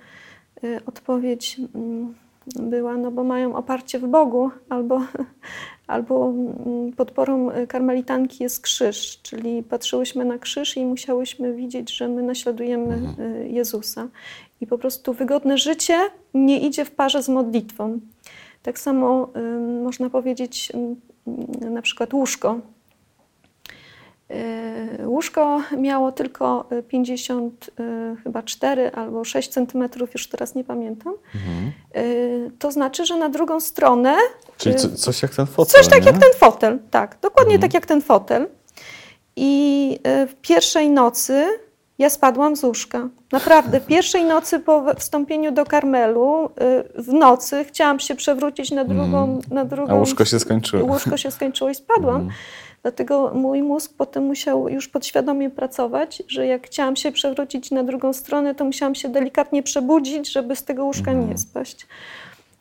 [0.65, 2.15] y, odpowiedź mm,
[2.57, 5.01] była, no bo mają oparcie w Bogu, albo,
[5.87, 6.33] albo
[6.97, 13.33] podporą karmelitanki jest krzyż, czyli patrzyłyśmy na krzyż i musiałyśmy widzieć, że my naśladujemy mhm.
[13.33, 14.09] Y, Jezusa.
[14.61, 15.99] I po prostu wygodne życie
[16.35, 18.01] nie idzie w parze z modlitwą.
[18.63, 20.73] Tak samo y, można powiedzieć
[21.71, 22.61] na przykład łóżko.
[24.35, 30.65] E, łóżko miało tylko 50, e, e, chyba 4 albo 6 centymetrów, już teraz nie
[30.65, 31.15] pamiętam.
[31.35, 31.73] Mhm.
[32.59, 34.17] To znaczy, że na drugą stronę.
[34.57, 35.83] Czyli co, coś jak ten fotel.
[35.83, 36.07] Coś tak nie?
[36.07, 37.71] jak ten fotel, tak, dokładnie mhm.
[37.71, 38.49] tak jak ten fotel.
[39.37, 41.45] I w pierwszej nocy
[41.99, 43.09] ja spadłam z łóżka.
[43.33, 46.51] Naprawdę, w pierwszej nocy po wstąpieniu do Karmelu,
[46.95, 49.25] w nocy chciałam się przewrócić na drugą.
[49.25, 49.41] Mm.
[49.51, 50.85] Na drugą A łóżko się skończyło.
[50.93, 52.21] Łóżko się skończyło i spadłam.
[52.21, 52.31] Mm
[52.89, 58.13] Dlatego mój mózg potem musiał już podświadomie pracować, że jak chciałam się przewrócić na drugą
[58.13, 61.31] stronę, to musiałam się delikatnie przebudzić, żeby z tego łóżka Mhm.
[61.31, 61.87] nie spaść.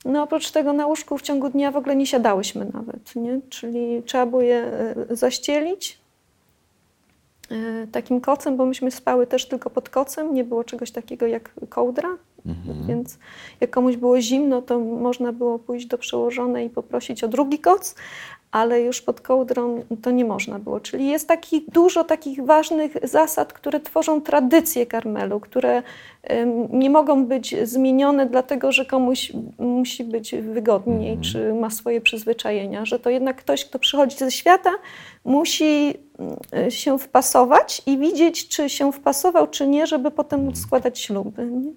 [0.06, 3.40] No oprócz tego na łóżku w ciągu dnia w ogóle nie siadałyśmy nawet, nie?
[3.50, 4.58] czyli trzeba było je
[5.10, 5.98] e, zaścielić
[7.52, 11.50] e, takim kocem, bo myśmy spały też tylko pod kocem, nie było czegoś takiego jak
[11.70, 12.88] kołdra, Mhm.
[12.88, 13.18] więc
[13.62, 17.96] jak komuś było zimno, to można było pójść do przełożonej i poprosić o drugi koc,
[18.54, 20.80] ale już pod kołdrą to nie można było.
[20.80, 25.84] Czyli jest taki, dużo takich ważnych zasad, które tworzą tradycję karmelu, które
[26.70, 33.00] nie mogą być zmienione dlatego, że komuś musi być wygodniej, czy ma swoje przyzwyczajenia, że
[33.00, 34.72] to jednak ktoś, kto przychodzi ze świata,
[35.26, 41.00] musi mm, się wpasować i widzieć, czy się wpasował, czy nie, żeby potem móc składać
[41.00, 41.46] śluby.
[41.46, 41.72] Nie?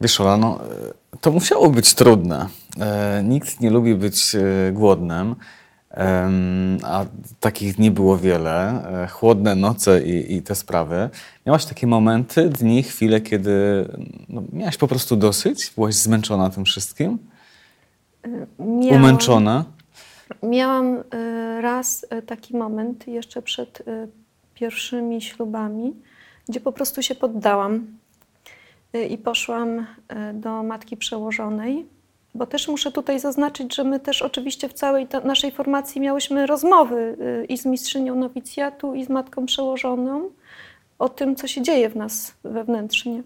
[0.00, 2.46] Wiesz, Ola, no, e, to musiało być trudne.
[2.80, 5.36] E, nikt nie lubi być e, głodnym,
[5.90, 7.04] em, a
[7.40, 8.84] takich dni było wiele.
[9.04, 11.10] E, chłodne noce i, i te sprawy.
[11.46, 13.84] Miałaś takie momenty, dni, chwile, kiedy
[14.28, 15.72] no, miałaś po prostu dosyć?
[15.74, 17.18] Byłaś zmęczona tym wszystkim?
[18.58, 19.64] Miałam- Umęczona?
[20.42, 23.82] Miałam y, raz taki moment jeszcze przed
[24.54, 25.92] pierwszymi ślubami,
[26.48, 27.97] gdzie po prostu się poddałam
[29.10, 29.84] i poszłam y,
[30.34, 31.86] do matki przełożonej.
[32.34, 37.16] Bo też muszę tutaj zaznaczyć, że my też oczywiście w całej naszej formacji miałyśmy rozmowy
[37.42, 40.30] y, i z mistrzynią nowicjatu, i z matką przełożoną
[40.98, 43.22] o tym, co się dzieje w nas wewnętrznie.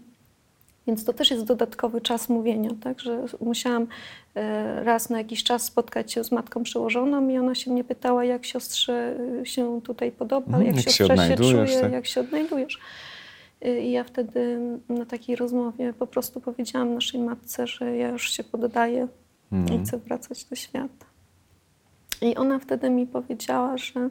[0.87, 2.99] Więc to też jest dodatkowy czas mówienia, tak?
[2.99, 3.87] Że musiałam
[4.83, 8.45] raz na jakiś czas spotkać się z matką przełożoną i ona się mnie pytała, jak
[8.45, 11.91] siostrze y, się tutaj podoba, Mhm, jak, jak się siostra się, odnajdujesz, czuje, tak?
[11.91, 12.79] jak się odnajdujesz.
[13.65, 18.29] Y, I ja wtedy na takiej rozmowie po prostu powiedziałam naszej matce, że ja już
[18.31, 19.07] się poddaję
[19.51, 19.81] Mhm.
[19.81, 21.05] i chcę wracać do świata.
[22.21, 24.09] I ona wtedy mi powiedziała, że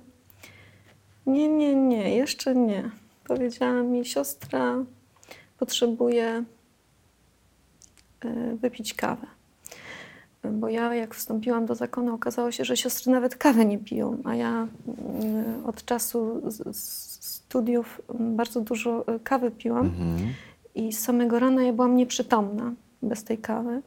[1.26, 2.90] nie, nie, nie, jeszcze nie.
[3.26, 4.84] Powiedziała mi, siostra
[5.58, 6.44] potrzebuje
[8.24, 9.26] e, wypić kawę.
[10.52, 14.34] Bo ja, jak wstąpiłam do zakonu, okazało się, że siostry nawet kawę nie piją, a
[14.34, 14.68] ja
[15.22, 17.11] mm, od czasu z- z-
[17.52, 20.18] studiów mm, bardzo dużo e, kawy piłam Mhm.
[20.74, 23.82] i z samego rana ja byłam nieprzytomna bez tej kawy.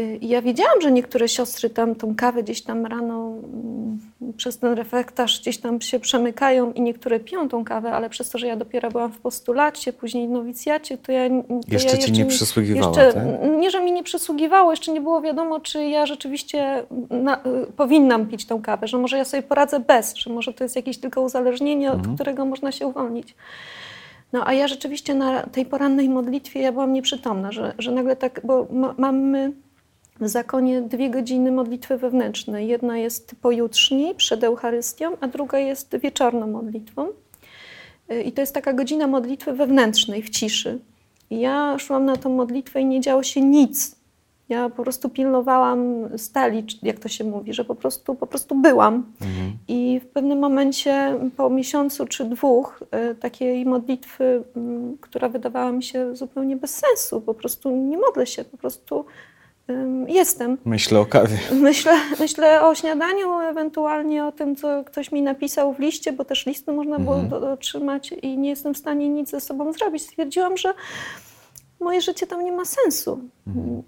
[0.00, 4.00] Y, I ja wiedziałam, że niektóre siostry tam tą kawę gdzieś tam rano mm,
[4.36, 8.38] przez ten reflektarz gdzieś tam się przemykają i niektóre piją tą kawę, ale przez to,
[8.38, 11.28] że ja dopiero byłam w postulacie, później w nowicjacie, to ja...
[11.28, 11.34] To
[11.68, 13.24] Jeszcze ja ci nie przysługiwała, jeszcze, tak?
[13.58, 18.26] Nie, że mi nie przysługiwało, jeszcze nie było wiadomo, czy ja rzeczywiście na, y, powinnam
[18.26, 21.22] pić tą kawę, że może ja sobie poradzę bez, że może to jest jakieś tylko
[21.22, 22.10] uzależnienie, Mhm.
[22.10, 23.34] od którego można się uwolnić.
[24.32, 28.40] No a ja rzeczywiście na tej porannej modlitwie ja byłam nieprzytomna, że, że nagle tak,
[28.44, 29.52] bo ma, mamy
[30.20, 32.68] w zakonie dwie godziny modlitwy wewnętrznej.
[32.68, 37.08] Jedna jest pojutrzni, przed Eucharystią, a druga jest wieczorną modlitwą.
[38.12, 40.78] Y, I to jest taka godzina modlitwy wewnętrznej, w ciszy.
[41.30, 44.00] I ja szłam na tą modlitwę i nie działo się nic.
[44.48, 48.94] Ja po prostu pilnowałam stali, jak to się mówi, że po prostu, po prostu byłam.
[49.20, 49.52] Mhm.
[49.68, 55.82] I w pewnym momencie, po miesiącu czy dwóch e, takiej modlitwy, m, która wydawała mi
[55.82, 59.04] się zupełnie bez sensu, po prostu nie modlę się, po prostu
[60.08, 60.58] jestem.
[60.64, 61.38] Myślę o kawie.
[61.52, 66.46] Myślę, myślę o śniadaniu, ewentualnie o tym, co ktoś mi napisał w liście, bo też
[66.46, 68.00] listy można było Mhm.
[68.22, 70.02] i nie jestem w stanie nic ze sobą zrobić.
[70.02, 70.74] Stwierdziłam, że
[71.80, 73.20] moje życie tam nie ma sensu.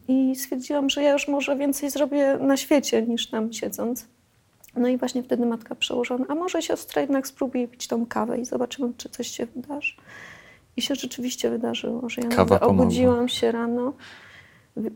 [0.09, 4.07] I stwierdziłam, że ja już może więcej zrobię na świecie niż tam siedząc.
[4.77, 8.45] No i właśnie wtedy matka przełożona, a może siostra jednak spróbuje pić tą kawę i
[8.45, 9.95] zobaczymy, czy coś się wydarzy.
[10.77, 13.93] I się rzeczywiście wydarzyło, że ja Kawa obudziłam się rano,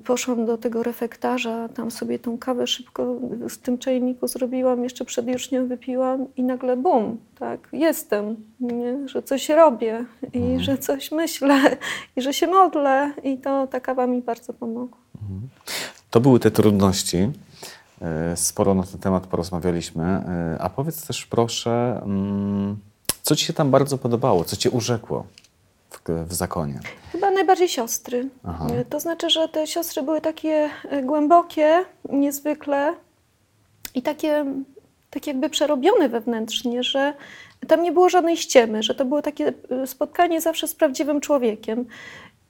[0.05, 3.15] poszłam do tego refektarza, tam sobie tą kawę szybko
[3.49, 9.09] w tym czajniku zrobiłam, jeszcze przed jucznią wypiłam i nagle bum, tak, jestem, nie?
[9.09, 10.61] że coś robię i Mhm.
[10.63, 11.77] że coś myślę
[12.17, 14.99] i że się modlę i to ta kawa mi bardzo pomogła.
[16.11, 17.31] To były te trudności.
[18.03, 20.05] E, Sporo na ten temat porozmawialiśmy.
[20.05, 22.77] E, A powiedz też proszę, mm,
[23.23, 25.27] co ci się tam bardzo podobało, co cię urzekło
[25.91, 26.81] w, w zakonie?
[27.17, 28.29] Chyba najbardziej siostry.
[28.49, 28.67] Aha.
[28.81, 32.95] Y, To znaczy, że te siostry były takie y, głębokie, niezwykle
[33.95, 34.45] i takie,
[35.11, 37.15] tak jakby przerobione wewnętrznie, że
[37.69, 39.53] tam nie było żadnej ściemy, że to było takie
[39.83, 41.87] y, spotkanie zawsze z prawdziwym człowiekiem.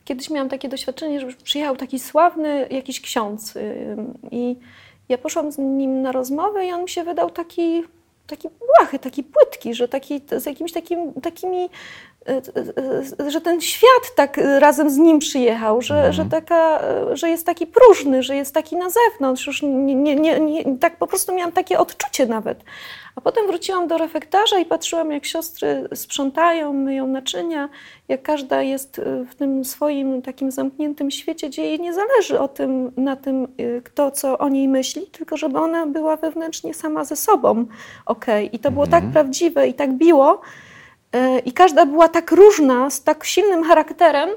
[0.05, 3.97] Kiedyś miałam takie doświadczenie, że przyjechał taki sławny jakiś ksiądz y,
[4.31, 4.57] i
[5.09, 7.83] ja poszłam z nim na rozmowę i on mi się wydał taki,
[8.27, 11.69] taki błahy, taki płytki, że taki z jakimiś takim, takimi
[13.29, 16.13] że ten świat tak razem z nim przyjechał, że, mhm.
[16.13, 16.81] że, taka,
[17.13, 19.47] że jest taki próżny, że jest taki na zewnątrz.
[19.47, 22.65] Już nie, nie, nie, nie, tak po prostu miałam takie odczucie nawet.
[23.17, 27.69] A potem wróciłam do refektarza i patrzyłam, jak siostry sprzątają, myją naczynia,
[28.09, 32.93] jak każda jest w tym swoim takim zamkniętym świecie, gdzie jej nie zależy o tym,
[32.97, 33.49] na tym,
[33.85, 37.67] kto co o niej myśli, tylko żeby ona była wewnętrznie sama ze sobą
[38.07, 38.27] ok.
[38.53, 39.13] I to było tak mhm.
[39.13, 40.41] tak prawdziwe i tak biło,
[41.45, 44.31] I każda była tak różna, z tak silnym charakterem,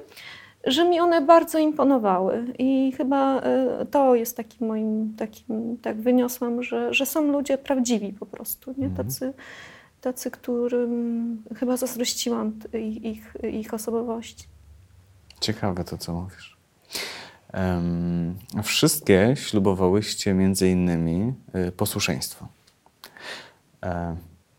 [0.63, 2.45] że mi one bardzo imponowały.
[2.59, 8.13] I chyba e, to jest takim moim, takim, tak wyniosłam, że, że są ludzie prawdziwi
[8.13, 8.85] po prostu, nie?
[8.85, 9.07] Mhm.
[9.07, 9.33] Tacy,
[10.01, 14.47] tacy, którym chyba zazdrościłam ich, ich, ich osobowości.
[15.39, 16.57] Ciekawe to, co mówisz.
[17.53, 21.33] Um, wszystkie ślubowałyście między innymi
[21.67, 22.47] y, posłuszeństwo.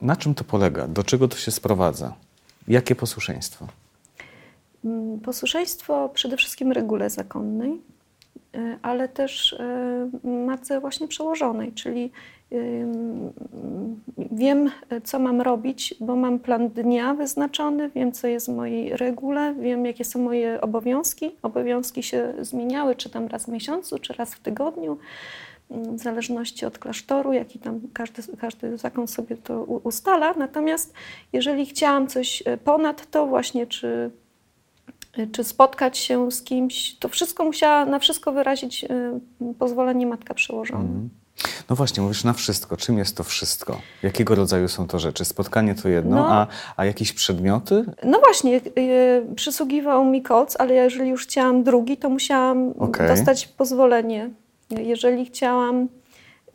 [0.03, 0.89] Na czym to polega?
[0.89, 2.15] Do czego to się sprowadza?
[2.69, 3.67] Jakie posłuszeństwo?
[4.85, 7.81] Mm, posłuszeństwo przede wszystkim regule zakonnej,
[8.55, 10.11] e, ale też e,
[10.47, 12.11] matce właśnie przełożonej, czyli
[14.33, 14.71] wiem,
[15.05, 19.87] co mam robić, bo mam plan dnia wyznaczony, wiem, co jest w mojej regule, wiem,
[19.87, 21.31] jakie są moje obowiązki.
[21.43, 24.99] Obowiązki się zmieniały, czy tam raz w miesiącu, czy raz w tygodniu
[25.71, 30.35] w zależności od klasztoru, jaki tam każdy, każdy zakon sobie to ustala.
[30.35, 30.93] Natomiast
[31.33, 34.11] jeżeli chciałam coś e, ponad to, właśnie czy,
[35.19, 38.89] e, czy spotkać się z kimś, to wszystko musiała na wszystko wyrazić e,
[39.59, 40.81] pozwolenie matka przełożona.
[40.81, 41.09] Mm.
[41.71, 42.77] No właśnie, mówisz na wszystko.
[42.77, 43.81] Czym jest to wszystko?
[44.03, 45.25] Jakiego rodzaju są to rzeczy?
[45.25, 47.85] Spotkanie to jedno, no, a, a jakieś przedmioty?
[48.05, 53.09] No właśnie, yy, przysługiwał mi koc, ale jeżeli już chciałam drugi, to musiałam okay.
[53.09, 54.31] dostać pozwolenie
[54.79, 55.89] jeżeli chciałam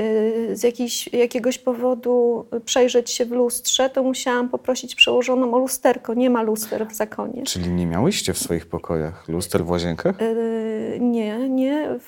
[0.02, 6.14] y, z jakiś, jakiegoś powodu przejrzeć się w lustrze, to musiałam poprosić przełożoną o lusterko.
[6.14, 7.44] Nie ma luster w zakonie.
[7.44, 10.16] Czyli nie miałyście w swoich pokojach luster w łazienkach?
[10.22, 12.00] Yy, nie, nie.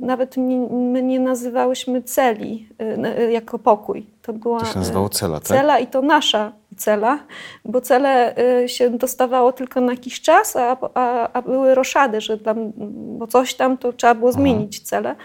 [0.00, 0.36] Nawet
[0.70, 2.68] my nie nazywałyśmy celi
[3.16, 4.06] yy, jako pokój.
[4.22, 5.48] To, była, to się nazywało cela, tak?
[5.48, 7.18] Cela i to nasza cela,
[7.64, 12.38] bo cele y, się dostawało tylko na jakiś czas, a, a, a były roszady, że
[12.38, 12.72] tam,
[13.18, 14.84] bo coś tam to trzeba było zmienić Aha.
[14.86, 15.16] cele.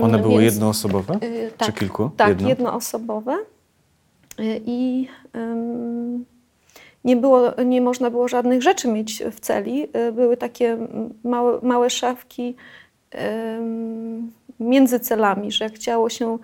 [0.00, 1.18] One były Więc, jednoosobowe?
[1.22, 2.10] Yy, tak, czy kilku?
[2.16, 2.48] Tak, Jedno?
[2.48, 3.38] jednoosobowe.
[4.40, 5.08] Y, I
[7.04, 9.88] nie, było, nie można było żadnych rzeczy mieć w celi.
[10.08, 10.78] Y, były takie
[11.24, 12.56] małe, małe szafki
[14.60, 16.38] między celami, że jak chciało się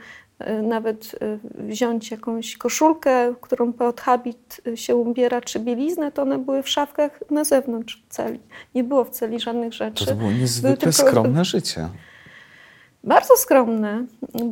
[0.62, 6.38] nawet y, wziąć jakąś koszulkę, którą pod habit y, się ubiera, czy bieliznę, to one
[6.38, 8.40] były w szafkach na zewnątrz celi.
[8.74, 10.05] Nie było w celi żadnych rzeczy.
[10.05, 10.92] To, to było niezwykle tylko...
[10.92, 11.88] skromne życie.
[13.04, 14.04] Bardzo skromne.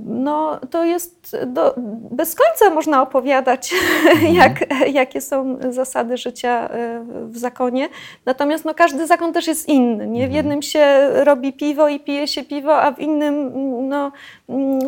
[0.06, 1.74] No, to jest do,
[2.10, 4.34] bez końca można opowiadać, mhm.
[4.34, 7.88] jak, jakie są zasady życia e, w zakonie.
[8.26, 10.06] Natomiast no, każdy zakon też jest inny.
[10.06, 10.20] Nie?
[10.20, 10.32] W mhm.
[10.32, 13.52] jednym się robi piwo i pije się piwo, a w innym
[13.88, 14.12] no,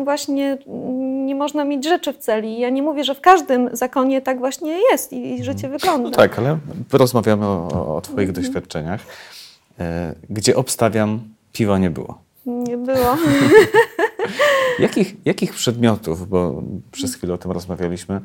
[0.03, 0.57] właśnie
[1.25, 2.59] nie można mieć rzeczy w celi.
[2.59, 5.71] Ja nie mówię, że w każdym zakonie tak właśnie jest i, i życie mhm.
[5.73, 6.09] wygląda.
[6.09, 6.57] No tak, ale
[6.89, 9.01] porozmawiamy o, o Twoich doświadczeniach,
[9.79, 11.19] e, gdzie obstawiam,
[11.53, 12.30] piwa nie było.
[12.45, 13.17] Nie było.
[14.79, 18.21] jakich, jakich przedmiotów, bo przez chwilę o tym rozmawialiśmy,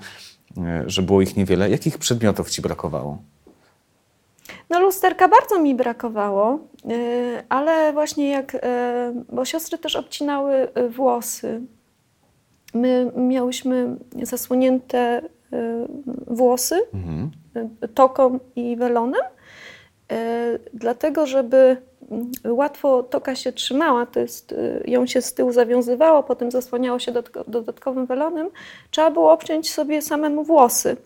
[0.58, 3.18] e, że było ich niewiele, jakich przedmiotów ci brakowało?
[4.70, 11.60] No lusterka bardzo mi brakowało, e, ale właśnie jak, e, bo siostry też obcinały włosy.
[12.74, 15.22] My miałyśmy zasłonięte
[16.26, 17.30] włosy mhm.
[17.94, 19.22] toką i welonem,
[20.74, 21.76] dlatego żeby
[22.44, 27.12] łatwo toka się trzymała, to jest, y, ją się z tyłu zawiązywało, potem zasłaniało się
[27.48, 28.48] dodatkowym welonem,
[28.90, 30.96] trzeba było obciąć sobie samemu włosy.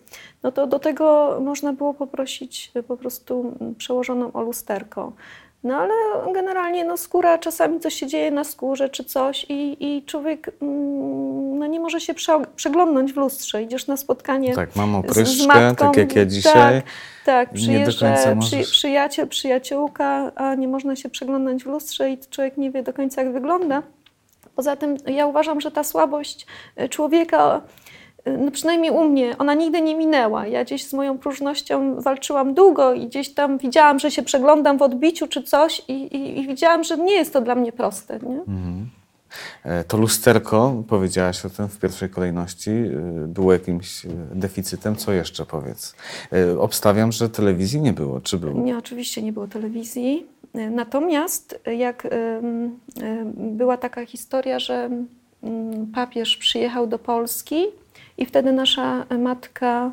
[0.43, 5.13] No to do tego można było poprosić po prostu przełożoną o lusterko.
[5.63, 5.93] No ale
[6.33, 11.59] generalnie no, skóra, czasami coś się dzieje na skórze czy coś i, i człowiek mm,
[11.59, 12.13] no, nie może się
[12.55, 13.63] przeglądnąć w lustrze.
[13.63, 15.85] Idziesz na spotkanie tak, mam opryszkę, z, matką.
[15.85, 16.81] tak jak ja dzisiaj.
[16.81, 16.85] Tak,
[17.25, 22.71] tak przyjeżdża przy, przyjaciel, przyjaciółka, a nie można się przeglądać w lustrze i człowiek nie
[22.71, 23.83] wie do końca jak wygląda.
[24.55, 27.61] Poza tym ja uważam, że ta słabość e, człowieka
[28.25, 30.47] no przynajmniej u mnie, ona nigdy nie minęła.
[30.47, 34.81] Ja gdzieś z moją próżnością walczyłam długo i gdzieś tam widziałam, że się przeglądam w
[34.81, 38.19] odbiciu czy coś i, i, i widziałam, że nie jest to dla mnie proste.
[38.19, 38.39] Nie?
[38.39, 38.89] Mhm.
[39.63, 44.95] E, to lusterko, powiedziałaś o tym w pierwszej kolejności, e, było jakimś e, deficytem.
[44.95, 45.95] Co jeszcze powiedz?
[46.59, 48.61] Obstawiam, że telewizji nie było, czy było?
[48.61, 50.25] Nie, oczywiście nie było telewizji.
[50.53, 52.07] Natomiast jak
[53.35, 54.89] była taka historia, że
[55.93, 57.65] papież przyjechał do Polski
[58.21, 59.91] i wtedy nasza matka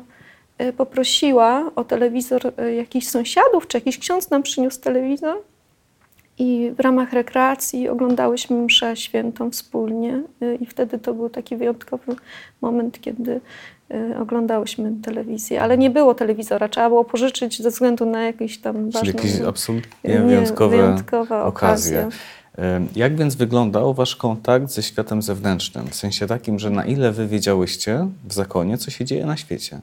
[0.61, 5.37] y, poprosiła o telewizor y, jakichś sąsiadów, czy jakiś ksiądz nam przyniósł telewizor.
[6.37, 10.23] I w ramach rekreacji oglądałyśmy mszę świętą wspólnie.
[10.59, 12.15] I wtedy to był taki wyjątkowy
[12.61, 13.41] moment, kiedy
[14.21, 15.61] oglądałyśmy telewizję.
[15.61, 20.19] Ale nie było telewizora, trzeba było pożyczyć ze względu na jakieś tam Czyli jakieś absolutnie
[20.19, 22.09] wyjątkowe wyjątkowa okazje.
[22.95, 25.87] Jak więc wyglądał wasz kontakt ze światem zewnętrznym?
[25.87, 29.79] W sensie takim, że na ile wy wiedziałyście w zakonie, co się dzieje na świecie?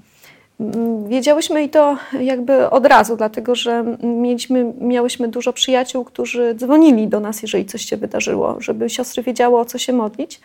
[0.60, 7.08] Mm, wiedziałyśmy i to jakby od razu, dlatego że mieliśmy, miałyśmy dużo przyjaciół, którzy dzwonili
[7.08, 10.40] do nas, jeżeli coś się wydarzyło, żeby siostry wiedziały, o co się modlić.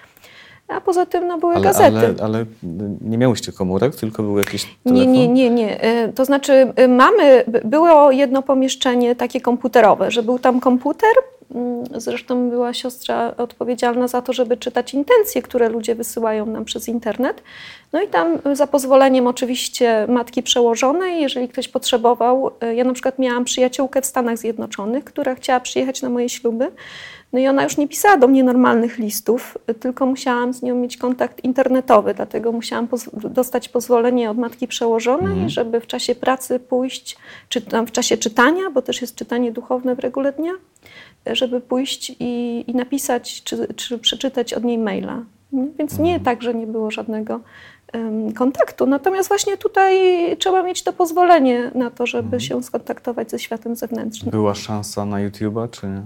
[0.68, 1.98] A poza tym no, były ale, gazety.
[1.98, 2.46] Ale, ale
[3.02, 4.94] nie miałyście komórek, tylko były jakieś telefon?
[4.94, 5.82] Nie, nie, nie, nie.
[5.82, 11.10] E, to znaczy y, mamy, było jedno pomieszczenie takie komputerowe, że był tam komputer,
[11.96, 17.44] zresztą była siostra odpowiedzialna za to, żeby czytać intencje, które ludzie wysyłają nam przez internet.
[17.94, 22.52] No i tam za pozwoleniem oczywiście matki przełożonej, jeżeli ktoś potrzebował.
[22.62, 26.72] E, ja na przykład miałam przyjaciółkę w Stanach Zjednoczonych, która chciała przyjechać na moje śluby.
[27.34, 30.98] No i ona już nie pisała do mnie normalnych listów, tylko musiałam z nią mieć
[30.98, 35.50] kontakt internetowy, dlatego musiałam poz dostać pozwolenie od matki przełożonej, mhm.
[35.50, 37.18] żeby w czasie pracy pójść,
[37.50, 40.52] czy tam w czasie czytania, bo też jest czytanie duchowne w regule dnia,
[41.26, 45.24] żeby pójść i, i napisać, czy, czy przeczytać od niej maila.
[45.54, 46.24] Więc nie mhm.
[46.24, 47.40] tak, że nie było żadnego
[48.36, 48.86] kontaktu.
[48.86, 49.96] Natomiast właśnie tutaj
[50.38, 52.40] trzeba mieć to pozwolenie na to, żeby mhm.
[52.40, 54.32] się skontaktować ze światem zewnętrznym.
[54.32, 56.02] Była szansa na YouTube'a, czy nie?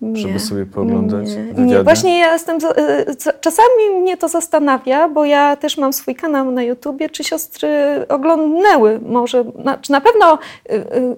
[0.00, 2.56] Nie, żeby sobie pooglądać nie, nie, właśnie ja jestem.
[2.56, 7.10] Y, czasami mnie to zastanawia, bo ja też mam swój kanał na YouTubie.
[7.10, 7.68] Czy siostry
[8.08, 9.00] oglądnęły?
[9.00, 10.38] Może, na, czy na pewno
[10.70, 10.74] y,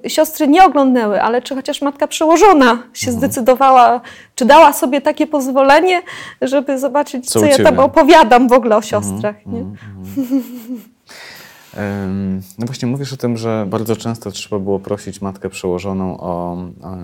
[0.07, 3.19] y, siostry nie oglądnęły, ale czy chociaż matka przełożona się mhm.
[3.19, 4.01] zdecydowała,
[4.35, 6.03] czy dała sobie takie pozwolenie,
[6.43, 9.37] żeby zobaczyć, co, co ja tam opowiadam w ogóle o siostrach.
[9.47, 9.61] Mhm, nie?
[9.61, 10.43] Mhm.
[12.59, 16.57] No właśnie mówisz o tym, że bardzo często trzeba było prosić matkę przełożoną o,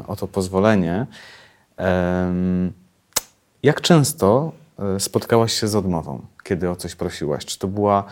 [0.06, 1.06] o to pozwolenie.
[3.62, 7.44] Jak często e, spotkałaś się z odmową, kiedy o coś prosiłaś?
[7.44, 8.04] Czy to była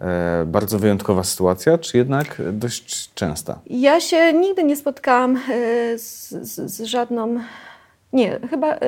[0.00, 3.58] e, bardzo wyjątkowa sytuacja, czy jednak dość częsta?
[3.66, 5.40] Ja się nigdy nie spotkałam e,
[5.98, 7.40] z, z, z żadną.
[8.12, 8.78] Nie, chyba.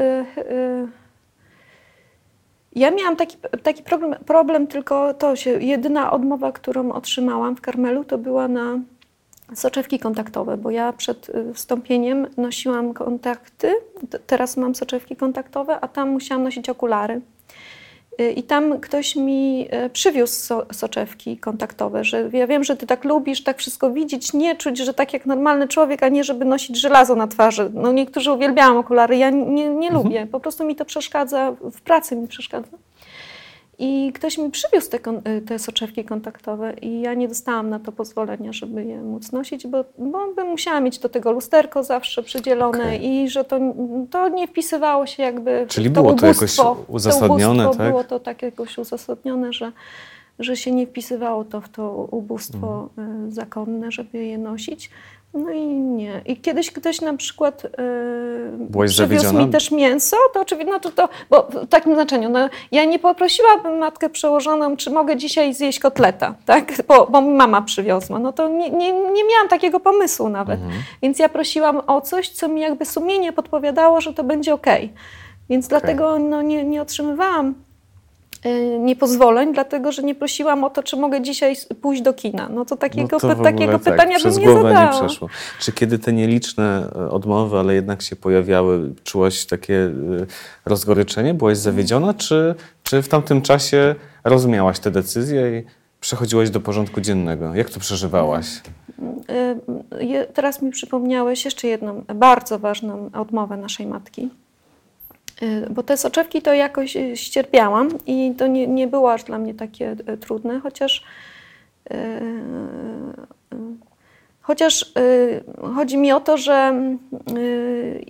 [2.73, 5.51] Ja miałam taki, taki problem, problem, tylko to się.
[5.51, 8.79] Jedyna odmowa, którą otrzymałam w Karmelu, to była na
[9.55, 13.75] soczewki kontaktowe, bo ja przed y, wstąpieniem nosiłam kontakty,
[14.27, 17.21] teraz mam soczewki kontaktowe, a tam musiałam nosić okulary.
[18.21, 22.87] Y, I tam ktoś mi y, przywiózł so, soczewki kontaktowe, że ja wiem, że ty
[22.87, 26.45] tak lubisz, tak wszystko widzieć, nie czuć, że tak jak normalny człowiek, a nie żeby
[26.45, 27.71] nosić żelazo na twarzy.
[27.75, 29.95] No niektórzy uwielbiają okulary, ja nie, nie mhm.
[29.95, 32.79] lubię, po prostu mi to przeszkadza, w pracy mi przeszkadza.
[33.79, 34.99] I ktoś mi przywiózł te,
[35.47, 39.85] te, soczewki kontaktowe i ja nie dostałam na to pozwolenia, żeby je móc nosić, bo,
[39.99, 42.97] bo bym musiała mieć do tego lusterko zawsze przydzielone okay.
[42.97, 43.61] i że to,
[44.11, 47.89] to nie wpisywało się jakby Czyli w to było ubóstwo, to jakoś uzasadnione, to tak?
[47.89, 49.73] Było to tak jakoś uzasadnione, że,
[50.39, 53.33] że się nie wpisywało to w to ubóstwo mhm.
[53.33, 54.91] zakonne, żeby je nosić.
[55.35, 56.23] No i nie.
[56.27, 57.63] I kiedyś ktoś na przykład
[58.71, 62.49] yy, przywiózł mi też mięso, to oczywiście, no to, to, bo w takim znaczeniu, no,
[62.73, 68.19] ja nie poprosiłabym matkę przełożoną, czy mogę dzisiaj zjeść kotleta, tak, bo, bo mama przywiozła,
[68.19, 70.83] no to nie, nie, nie miałam takiego pomysłu nawet, mhm.
[71.03, 74.85] więc ja prosiłam o coś, co mi jakby sumienie podpowiadało, że to będzie okej.
[74.85, 74.99] Okay.
[75.51, 75.81] Więc okay.
[75.81, 77.55] dlatego no, nie, nie otrzymywałam
[78.81, 82.49] niepozwoleń, dlatego że nie prosiłam o to, czy mogę dzisiaj pójść do kina.
[82.49, 84.85] No to takiego, no to takiego tak, pytania bym nie zadała.
[84.85, 85.29] nie przeszło.
[85.61, 89.91] Czy kiedy te nieliczne e, odmowy, ale jednak się pojawiały, czułaś takie e,
[90.67, 91.35] rozgoryczenie?
[91.35, 95.65] Byłaś zawiedziona, czy, czy w tamtym czasie rozumiałaś te decyzje i
[96.01, 97.55] przechodziłaś do porządku dziennego?
[97.55, 98.47] Jak to przeżywałaś?
[100.01, 104.31] Y, teraz mi przypomniałeś jeszcze jedną bardzo ważną odmowę naszej matki.
[105.43, 109.39] Y, bo te soczewki to jakoś y, ścierpiałam i to nie, nie było aż dla
[109.39, 111.05] mnie takie y, trudne, chociaż
[114.41, 114.93] Chociaż
[115.75, 116.75] chodzi mi o to, że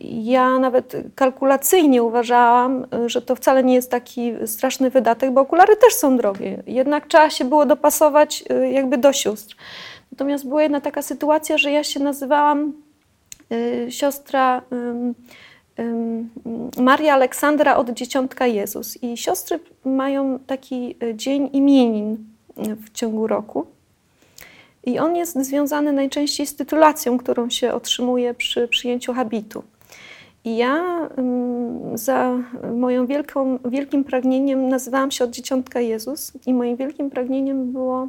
[0.01, 5.94] ja nawet kalkulacyjnie uważałam, że to wcale nie jest taki straszny wydatek, bo okulary też
[5.94, 6.63] są drogie.
[6.67, 9.57] Jednak trzeba się było dopasować jakby do sióstr.
[10.13, 12.73] Natomiast była jedna taka sytuacja, że ja się nazywałam
[13.88, 14.63] siostra
[16.76, 19.02] Maria Aleksandra od Dzieciątka Jezus.
[19.02, 22.16] I siostry mają taki e, dzień imienin
[22.56, 23.66] w ciągu roku.
[24.85, 29.62] I on jest związany najczęściej z tytulacją, którą się otrzymuje przy przyjęciu habitu.
[30.44, 31.08] I ja
[31.94, 32.38] za
[32.74, 38.08] moją wielką, wielkim pragnieniem nazywałam się od Dzieciątka Jezus i moim wielkim pragnieniem było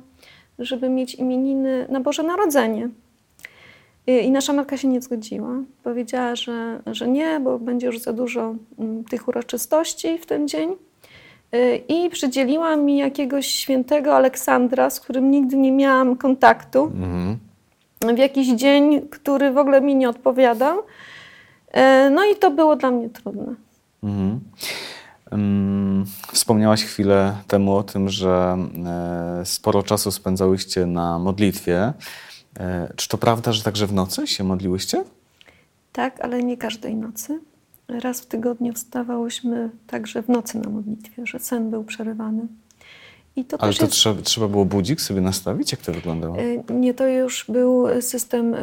[0.59, 2.89] żeby mieć imieniny na Boże Narodzenie.
[4.10, 5.49] I nasza matka się nie zgodziła.
[5.84, 10.76] Powiedziała, że, że nie, bo będzie już za dużo mm, tych uroczystości w ten dzień.
[11.55, 17.38] Y, I przydzieliła mi jakiegoś świętego Aleksandra, z którym nigdy nie miałam kontaktu, mhm.
[18.16, 20.80] w jakiś dzień, który w ogóle mi nie odpowiadał.
[20.80, 23.55] Y, no i to było dla mnie trudne.
[24.03, 24.39] Mhm.
[26.32, 28.57] Wspomniałaś chwilę temu o tym, że
[29.41, 31.93] e, sporo czasu spędzałyście na modlitwie.
[32.60, 35.04] E, czy to prawda, że także w nocy się modliłyście?
[35.93, 37.39] Tak, ale nie każdej nocy.
[37.88, 42.47] Raz w tygodniu wstawałyśmy także w nocy na modlitwie, że sen był przerywany.
[43.36, 43.93] I to Ale to jest...
[43.93, 45.72] trzeba, trzeba było budzik sobie nastawić?
[45.72, 46.38] Jak to wyglądało?
[46.38, 48.56] E, nie, to już był system,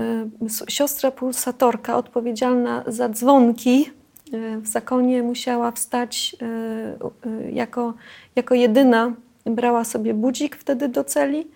[0.69, 3.91] siostra pulsatorka odpowiedzialna za dzwonki
[4.33, 7.95] E, w zakonie musiała wstać e, e, jako,
[8.37, 9.13] jako jedyna,
[9.45, 11.47] brała sobie budzik wtedy do celi.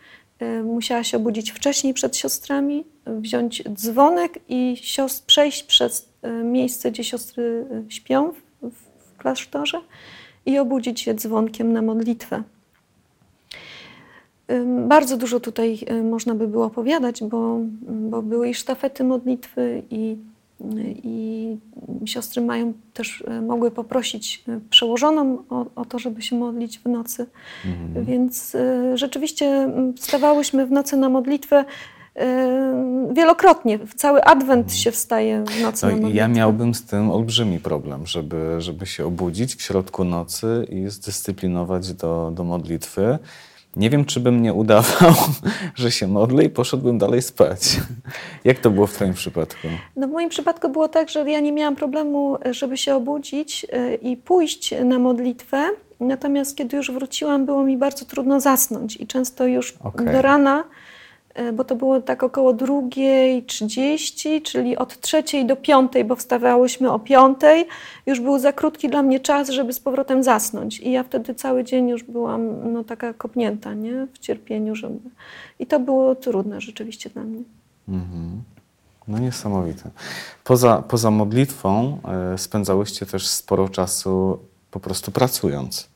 [0.64, 6.08] Musiała się obudzić wcześniej przed siostrami, wziąć dzwonek i siostr, przejść przez
[6.44, 8.66] miejsce, gdzie siostry śpią w,
[9.00, 9.80] w klasztorze
[10.46, 12.42] i obudzić się dzwonkiem na modlitwę.
[14.88, 20.16] Bardzo dużo tutaj można by było opowiadać, bo, bo były i sztafety modlitwy, i
[21.02, 21.56] i
[22.04, 26.86] siostry mają też, e, mogły poprosić e, przełożoną o, o to, żeby się modlić w
[26.86, 27.26] nocy.
[27.64, 28.04] Mhm.
[28.04, 31.64] Więc e, rzeczywiście stawałyśmy w nocy na modlitwę
[33.12, 33.78] wielokrotnie.
[33.78, 34.78] W cały adwent mhm.
[34.78, 36.08] się wstaje w nocy no.
[36.08, 41.92] Ja miałbym z tym olbrzymi problem, żeby, żeby się obudzić w środku nocy i zdyscyplinować
[41.92, 43.18] do, do modlitwy.
[43.76, 45.14] Nie wiem, czy bym nie udawał,
[45.74, 47.76] że się modlę i poszedłbym dalej spać.
[48.44, 49.68] Jak to było w Twoim przypadku?
[49.96, 53.94] No w moim przypadku było tak, że ja nie miałam problemu, żeby się obudzić e,
[53.94, 55.68] i pójść na modlitwę.
[56.00, 60.12] Natomiast kiedy już wróciłam, było mi bardzo trudno zasnąć i często już okay.
[60.12, 60.64] do rana
[61.52, 66.98] bo to było tak około drugiej trzydzieści, czyli od trzeciej do piątej, bo wstawałyśmy o
[66.98, 67.66] piątej.
[68.06, 70.80] Już był za krótki dla mnie czas, żeby z powrotem zasnąć.
[70.80, 74.06] I ja wtedy cały dzień już byłam no, taka kopnięta nie?
[74.12, 74.76] w cierpieniu.
[74.76, 74.98] Żeby...
[75.58, 77.42] I to było trudne rzeczywiście dla mnie.
[77.88, 78.42] Mhm.
[79.08, 79.90] No niesamowite.
[80.44, 81.98] Poza, poza modlitwą
[82.34, 84.38] e, spędzałyście też sporo czasu
[84.70, 85.88] po prostu pracując.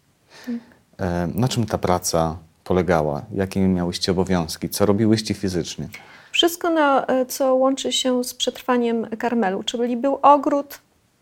[0.46, 0.54] Tak.
[0.98, 3.22] E, na czym ta praca polegała?
[3.34, 4.68] Jakie miałyście obowiązki?
[4.68, 5.88] Co robiłyście fizycznie?
[6.32, 10.78] Wszystko, na, e, co łączy się z przetrwaniem karmelu, czyli był ogród,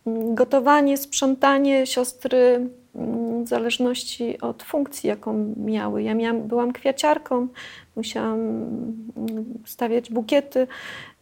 [0.07, 6.03] mm, gotowanie, sprzątanie siostry mm, w zależności od funkcji, jaką miały.
[6.03, 7.49] Ja miałam, byłam kwiaciarką,
[7.97, 10.67] musiałam mm, stawiać bukiety,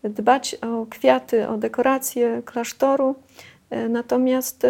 [0.05, 3.15] dbać o kwiaty, o dekoracje klasztoru.
[3.71, 4.67] E, natomiast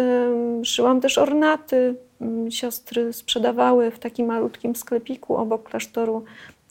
[0.63, 1.95] szyłam też ornaty,
[2.49, 6.23] siostry sprzedawały w takim malutkim sklepiku obok klasztoru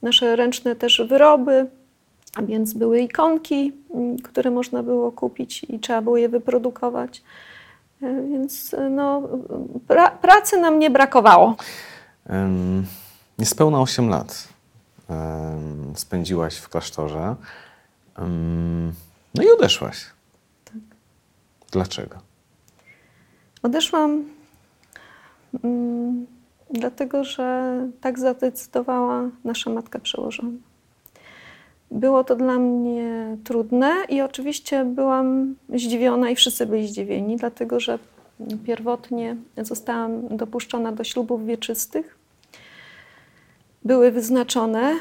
[0.02, 1.66] nasze ręczne też wyroby,
[2.36, 7.22] a więc były ikonki, mm, które można było kupić i trzeba było je wyprodukować.
[8.02, 9.22] E, więc e, no,
[9.88, 11.56] pra, pracy nam nie brakowało.
[12.28, 12.86] Um,
[13.38, 14.48] niespełna 8 lat
[15.08, 17.36] um, spędziłaś w klasztorze.
[18.18, 18.92] Um,
[19.34, 20.06] no i odeszłaś.
[20.64, 20.74] Tak.
[21.70, 22.18] Dlaczego?
[23.62, 24.39] Odeszłam Mm,
[26.70, 30.50] dlatego, że tak zadecydowała nasza matka przełożona.
[31.90, 37.98] Było to dla mnie trudne i oczywiście byłam zdziwiona i wszyscy byli zdziwieni, dlatego że
[38.64, 42.19] pierwotnie zostałam dopuszczona do ślubów wieczystych
[43.84, 44.96] były wyznaczone,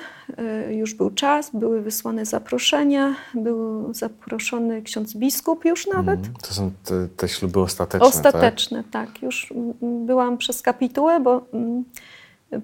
[0.69, 6.19] y, już był czas, były wysłane zaproszenia, był zaproszony ksiądz biskup już nawet.
[6.19, 8.07] Mm, to są te, te śluby ostateczne.
[8.07, 9.11] Ostateczne, tak?
[9.11, 9.21] tak.
[9.21, 11.83] Już byłam przez kapitułę, bo mm,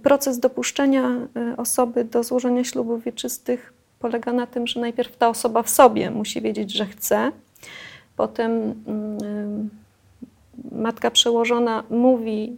[0.03, 1.11] proces dopuszczenia
[1.53, 6.11] y, osoby do złożenia ślubów wieczystych polega na tym, że najpierw ta osoba w sobie
[6.11, 7.32] musi wiedzieć, że chce.
[8.16, 12.55] Potem mm, y, matka przełożona mówi,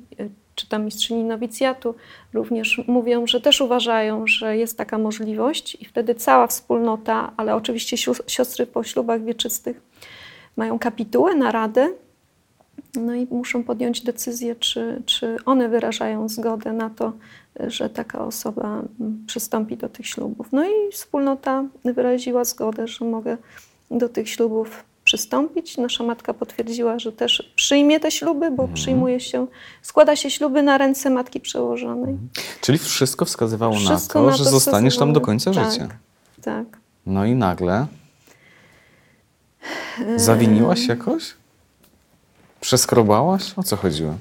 [0.58, 1.96] czy tam mistrzyni nowicjatu
[2.34, 8.14] również mówią, że też uważają, że jest taka możliwość i wtedy cała wspólnota, ale oczywiście
[8.28, 9.82] siostry po ślubach wieczystych
[10.56, 11.90] mają kapitułę, naradę,
[12.96, 17.14] no i muszą podjąć decyzję, czy, czy one wyrażają zgodę na to,
[17.60, 18.82] że taka osoba
[19.28, 20.48] przystąpi do tych ślubów.
[20.52, 23.38] No i wspólnota wyraziła zgodę, że mogę
[23.92, 25.78] do tych ślubów przystąpić.
[25.78, 28.74] Nasza matka potwierdziła, że też przyjmie te śluby, bo mhm.
[28.74, 29.48] przyjmuje się,
[29.82, 32.12] składa się śluby na ręce matki przełożonej.
[32.12, 32.30] Mhm.
[32.62, 35.88] Czyli wszystko wskazywało wszystko na, to, na to, że zostaniesz tam do końca tak, życia.
[36.42, 36.66] Tak.
[37.06, 37.88] No i nagle
[40.16, 41.34] zawiniłaś jakoś?
[42.62, 43.54] Przeskrobałaś?
[43.58, 44.14] O co chodziło?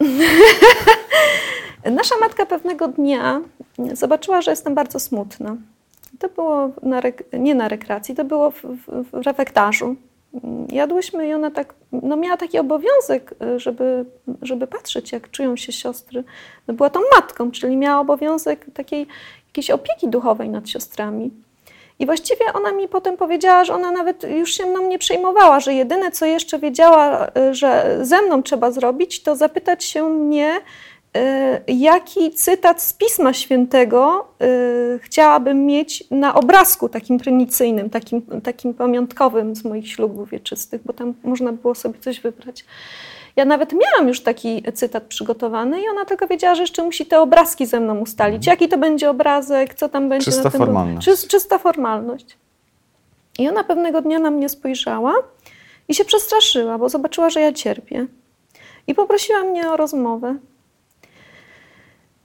[1.98, 3.40] Nasza matka pewnego dnia
[3.92, 5.56] zobaczyła, że jestem bardzo smutna.
[6.18, 7.00] To było na
[7.32, 9.96] nie na rekreacji, to było w, w, w refektarzu.
[10.68, 14.04] Jadłyśmy i ona tak, no miała taki obowiązek, żeby,
[14.42, 16.24] żeby patrzeć, jak czują się siostry.
[16.68, 19.06] No była tą matką, czyli miała obowiązek takiej
[19.46, 21.30] jakiejś opieki duchowej nad siostrami.
[21.98, 25.74] I właściwie ona mi potem powiedziała, że ona nawet już się mną nie przejmowała, że
[25.74, 30.89] jedyne, co jeszcze wiedziała, że ze mną trzeba zrobić, to zapytać się mnie, Y,
[31.68, 39.56] jaki cytat z Pisma Świętego y, chciałabym mieć na obrazku takim prymicyjnym, takim, takim pamiątkowym
[39.56, 42.64] z moich ślubów wieczystych, bo tam można było sobie coś wybrać.
[43.36, 47.20] Ja nawet miałam już taki cytat przygotowany i ona tylko wiedziała, że jeszcze musi te
[47.20, 48.46] obrazki ze mną ustalić.
[48.46, 50.24] Jaki to będzie obrazek, co tam będzie.
[50.24, 51.04] Czysta na tym, formalność.
[51.04, 52.36] Czy, czysta formalność.
[53.38, 55.14] I ona pewnego dnia na mnie spojrzała
[55.88, 58.06] i się przestraszyła, bo zobaczyła, że ja cierpię.
[58.86, 60.36] I poprosiła mnie o rozmowę.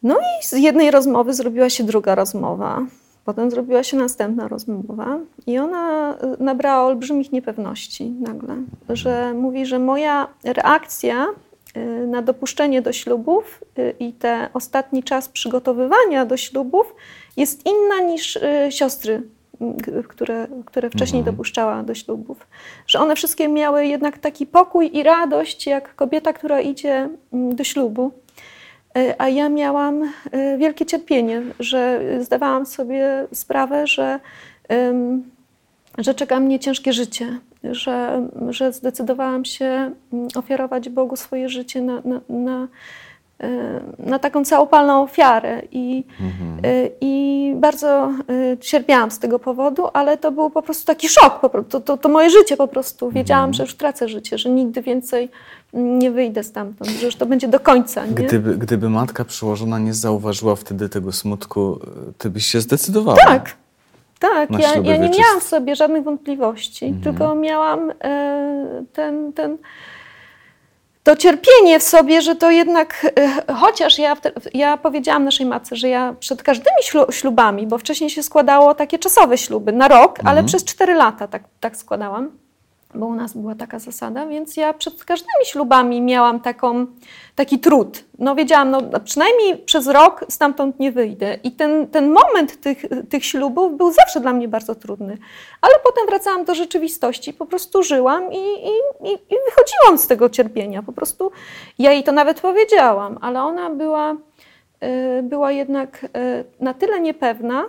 [0.06, 2.82] No i z jednej rozmowy zrobiła się druga rozmowa.
[3.26, 8.56] Potem zrobiła się następna rozmowa i ona y, nabrała olbrzymich niepewności nagle,
[8.90, 11.28] że mówi, że moja reakcja
[11.78, 16.96] y, na dopuszczenie do ślubów y, i ten ostatni czas przygotowywania do ślubów
[17.38, 18.40] jest inna niż
[18.70, 19.24] siostry,
[20.08, 21.36] które, które wcześniej mhm.
[21.36, 22.48] dopuszczała do ślubów.
[22.88, 28.12] Że one wszystkie miały jednak taki pokój i radość, jak kobieta, która idzie do ślubu.
[28.96, 34.20] E, a ja miałam e, wielkie cierpienie, że zdawałam sobie sprawę, że,
[35.98, 42.02] że czeka mnie ciężkie życie, że, że zdecydowałam się mm, ofiarować Bogu swoje życie na,
[42.06, 42.68] na, na E,
[44.00, 46.60] na taką całopalną ofiarę i, mhm.
[46.64, 48.12] E, i bardzo
[48.54, 52.10] e, cierpiałam z tego powodu, ale to był po prostu taki szok, to, to, to
[52.10, 53.12] moje życie po prostu.
[53.12, 53.54] Wiedziałam, mhm.
[53.54, 55.30] że już tracę życie, że nigdy więcej
[55.74, 58.06] nie wyjdę stamtąd, że już to będzie do końca.
[58.06, 58.14] Nie?
[58.14, 61.80] Gdyby, gdyby matka przełożona nie zauważyła wtedy tego smutku,
[62.18, 63.18] ty byś się zdecydowała.
[63.18, 63.56] Tak,
[64.20, 64.50] tak.
[64.52, 67.04] Ja, ja nie miałam w sobie żadnych wątpliwości, mhm.
[67.04, 69.58] tylko miałam e, ten, ten
[71.06, 73.08] to cierpienie w sobie, że to jednak,
[73.48, 74.18] e, chociaż ja,
[74.54, 76.78] ja powiedziałam naszej matce, że ja przed każdymi
[77.12, 80.28] ślubami, bo wcześniej się składało takie czasowe śluby na rok, mhm.
[80.28, 82.45] ale przez cztery lata tak, tak składałam
[82.96, 86.88] bo u nas była taka zasada, więc ja przed każdymi ślubami miałam taką,
[87.36, 88.04] taki trud.
[88.20, 91.38] No wiedziałam, no przynajmniej przez rok stamtąd nie wyjdę.
[91.44, 95.18] I ten, ten moment tych, tych ślubów był zawsze dla mnie bardzo trudny.
[95.62, 100.84] Ale potem wracałam do rzeczywistości, po prostu żyłam i, i, i wychodziłam z tego cierpienia.
[100.84, 101.32] Po prostu
[101.80, 106.10] ja jej to nawet powiedziałam, ale ona była, y, była jednak y,
[106.60, 107.66] na tyle niepewna,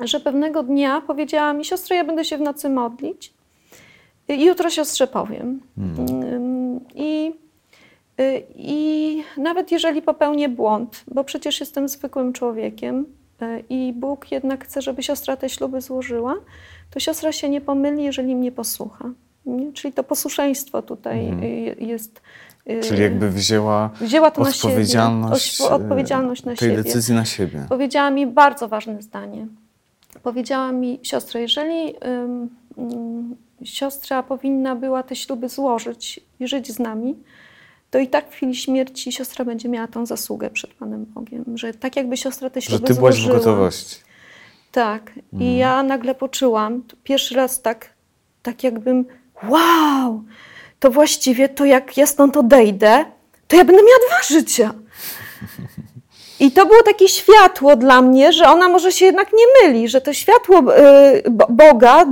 [0.00, 3.39] że pewnego dnia powiedziała mi, siostro, ja będę się w nocy modlić
[4.36, 5.60] Jutro siostrze powiem.
[5.76, 6.80] Hmm.
[6.94, 7.32] I,
[8.20, 13.06] y, I nawet jeżeli popełnię błąd, bo przecież jestem zwykłym człowiekiem
[13.42, 16.34] y, i Bóg jednak chce, żeby siostra te śluby złożyła,
[16.90, 19.10] to siostra się nie pomyli, jeżeli mnie posłucha.
[19.46, 19.72] Nie?
[19.72, 21.44] Czyli to posłuszeństwo tutaj hmm.
[21.78, 22.22] jest.
[22.82, 25.76] Czyli jakby wzięła, wzięła to odpowiedzialność, na siebie.
[25.76, 26.82] odpowiedzialność na tej siebie.
[26.82, 27.66] decyzji na siebie.
[27.68, 29.46] Powiedziała mi bardzo ważne zdanie.
[30.22, 36.78] Powiedziała mi, siostra, jeżeli um, um, siostra powinna była te śluby złożyć i żyć z
[36.78, 37.16] nami,
[37.90, 41.74] to i tak w chwili śmierci siostra będzie miała tą zasługę przed Panem Bogiem, że
[41.74, 43.34] tak jakby siostra te śluby Że ty byłaś złożyła.
[43.34, 43.96] w gotowości.
[44.72, 45.12] Tak.
[45.16, 45.56] I mhm.
[45.56, 47.94] ja nagle poczułam, pierwszy raz tak,
[48.42, 49.04] tak jakbym,
[49.48, 50.24] wow,
[50.80, 53.04] to właściwie to jak ja stąd odejdę,
[53.48, 54.74] to ja będę miała dwa życia.
[56.40, 60.00] I to było takie światło dla mnie, że ona może się jednak nie myli, że
[60.00, 62.04] to światło y, Boga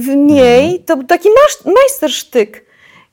[0.00, 0.84] w niej mhm.
[0.84, 1.28] to taki
[1.64, 2.66] majstersztyk.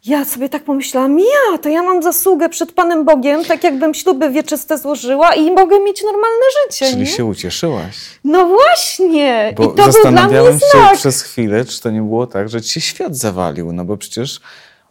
[0.06, 4.30] Ja sobie tak pomyślałam, ja, to ja mam zasługę przed Panem Bogiem, tak jakbym śluby
[4.30, 6.86] wieczyste złożyła i mogę mieć normalne życie.
[6.86, 7.08] Czyli nie?
[7.08, 7.96] się ucieszyłaś.
[8.24, 9.54] No właśnie.
[9.58, 12.62] Bo I to był dla mnie się przez chwilę, czy to nie było tak, że
[12.62, 14.40] ci się świat zawalił, no bo przecież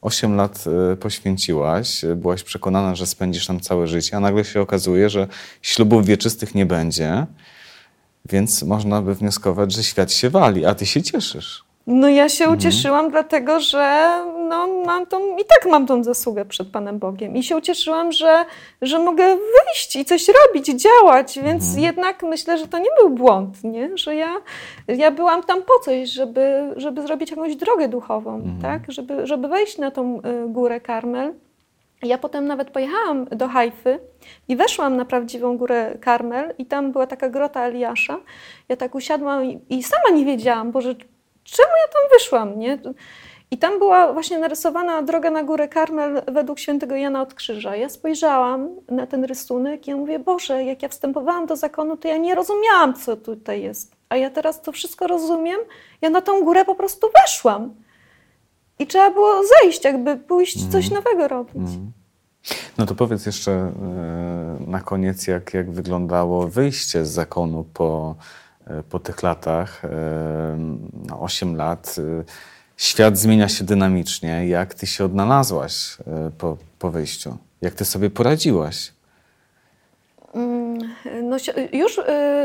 [0.02, 4.60] 8 lat e, poświęciłaś, e, byłaś przekonana, że spędzisz tam całe życie, a nagle się
[4.60, 5.28] okazuje, że
[5.62, 7.26] ślubów wieczystych nie będzie,
[8.28, 11.64] więc można by wnioskować, że świat się wali, a ty się cieszysz.
[11.86, 12.58] No ja się mhm.
[12.58, 14.10] ucieszyłam, dlatego że
[14.48, 17.36] no, mam tą, i tak mam tą zasługę przed Panem Bogiem.
[17.36, 18.44] I się ucieszyłam, że,
[18.82, 21.82] że mogę wyjść i coś robić, działać, więc mhm.
[21.82, 23.96] jednak myślę, że to nie był błąd, nie?
[23.96, 24.34] że ja,
[24.88, 28.62] ja byłam tam po coś, żeby, żeby zrobić jakąś drogę duchową, mhm.
[28.62, 28.92] tak?
[28.92, 31.34] żeby, żeby wejść na tą y, górę Karmel.
[32.02, 33.98] Ja potem nawet pojechałam do Hajfy
[34.48, 38.18] i weszłam na prawdziwą górę Karmel i tam była taka grota Eliasza.
[38.68, 40.94] Ja tak usiadłam i, i sama nie wiedziałam, Boże,
[41.52, 42.78] czemu ja tam wyszłam, nie?
[43.50, 47.76] I tam była właśnie narysowana droga na górę Karmel według świętego Jana od Krzyża.
[47.76, 52.08] Ja spojrzałam na ten rysunek i ja mówię, Boże, jak ja wstępowałam do zakonu, to
[52.08, 53.96] ja nie rozumiałam, co tutaj jest.
[54.08, 55.60] A ja teraz to wszystko rozumiem.
[56.02, 57.74] Ja na tą górę po prostu weszłam.
[58.78, 60.72] I trzeba było zejść, jakby pójść mm.
[60.72, 61.56] coś nowego robić.
[61.56, 61.92] Mm.
[62.78, 63.72] No to powiedz jeszcze e,
[64.66, 68.14] na koniec, jak, jak wyglądało wyjście z zakonu po,
[68.90, 69.82] po tych latach,
[71.08, 71.96] no 8 lat.
[72.76, 74.48] Świat zmienia się dynamicznie.
[74.48, 75.96] Jak ty się odnalazłaś
[76.38, 77.36] po, po wyjściu?
[77.60, 78.92] Jak ty sobie poradziłaś?
[80.34, 80.78] Mm,
[81.22, 81.36] no,
[81.72, 82.00] już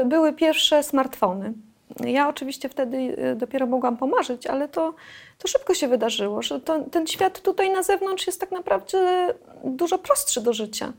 [0.05, 1.53] były pierwsze smartfony.
[1.99, 4.93] Ja oczywiście wtedy dopiero mogłam pomarzyć, ale to
[5.37, 9.27] to szybko się wydarzyło, że to, ten świat tutaj na zewnątrz jest tak naprawdę
[9.63, 10.93] dużo prostszy do życia.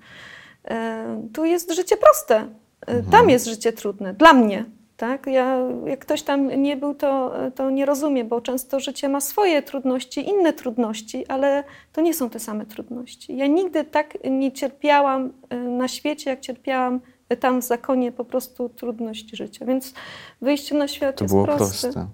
[0.65, 2.47] E, tu jest życie proste, e,
[2.81, 3.11] mhm.
[3.11, 4.65] tam jest życie trudne, dla mnie.
[4.99, 5.27] Tak?
[5.27, 9.63] Ja, jak ktoś tam nie był, to, to nie rozumie, bo często życie ma swoje
[9.63, 13.37] trudności, inne trudności, ale to nie są te same trudności.
[13.37, 17.01] Ja nigdy tak nie cierpiałam e, na świecie, jak cierpiałam
[17.41, 19.67] tam w zakonie po prostu trudności życia.
[19.67, 19.95] Więc
[20.41, 21.93] wyjście na świat to jest było proste.
[21.93, 22.07] proste.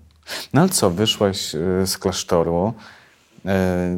[0.55, 2.73] No ale co, wyszłaś y, z klasztoru
[3.47, 3.97] e,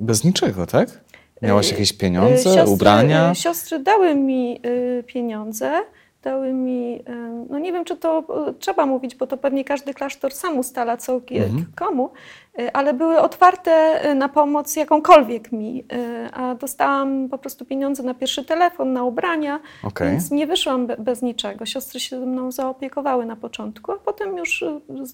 [0.00, 1.00] bez niczego, tak?
[1.42, 3.34] Miałaś y, jakieś pieniądze, siostry, ubrania?
[3.34, 4.60] Siostry dały mi
[5.06, 5.82] pieniądze
[6.22, 7.04] dały mi,
[7.50, 8.24] no nie wiem, czy to
[8.58, 11.66] trzeba mówić, bo to pewnie każdy klasztor sam ustala, co mhm.
[11.76, 12.10] komu,
[12.58, 18.02] e, ale były otwarte e, na pomoc jakąkolwiek mi, e, a dostałam po prostu pieniądze
[18.02, 20.10] na pierwszy telefon, na ubrania, okay.
[20.10, 21.66] więc nie wyszłam bez niczego.
[21.66, 24.64] Siostry się mną zaopiekowały na początku, a potem już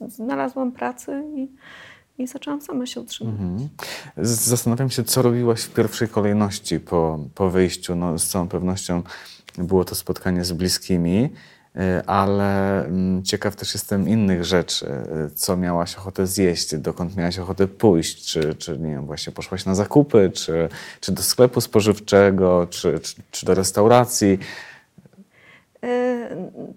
[0.09, 1.49] znalazłam pracę i
[2.19, 3.35] i zaczęłam sama się utrzymać.
[3.35, 3.69] Mhm.
[4.17, 7.97] Zastanawiam się, co robiłaś w pierwszej kolejności po, po wyjściu.
[7.97, 9.03] No, z całą pewnością
[9.59, 11.31] było to spotkanie z bliskimi,
[11.77, 14.87] y, ale mm, ciekaw też jestem innych rzeczy.
[15.27, 19.65] Y, co miałaś ochotę zjeść, dokąd miałaś ochotę pójść, czy, czy nie wiem, właśnie poszłaś
[19.65, 20.69] na zakupy, czy,
[21.01, 24.39] czy do sklepu spożywczego, czy, czy, czy do restauracji.
[25.85, 26.29] Y,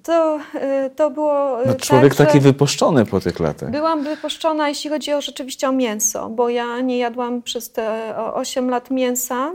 [0.03, 0.39] to,
[0.95, 1.57] to było.
[1.65, 3.71] No, człowiek tak, taki wypuszczony po tych latach.
[3.71, 8.69] Byłam wypuszczona, jeśli chodzi o rzeczywiście o mięso, bo ja nie jadłam przez te 8
[8.69, 9.51] lat mięsa.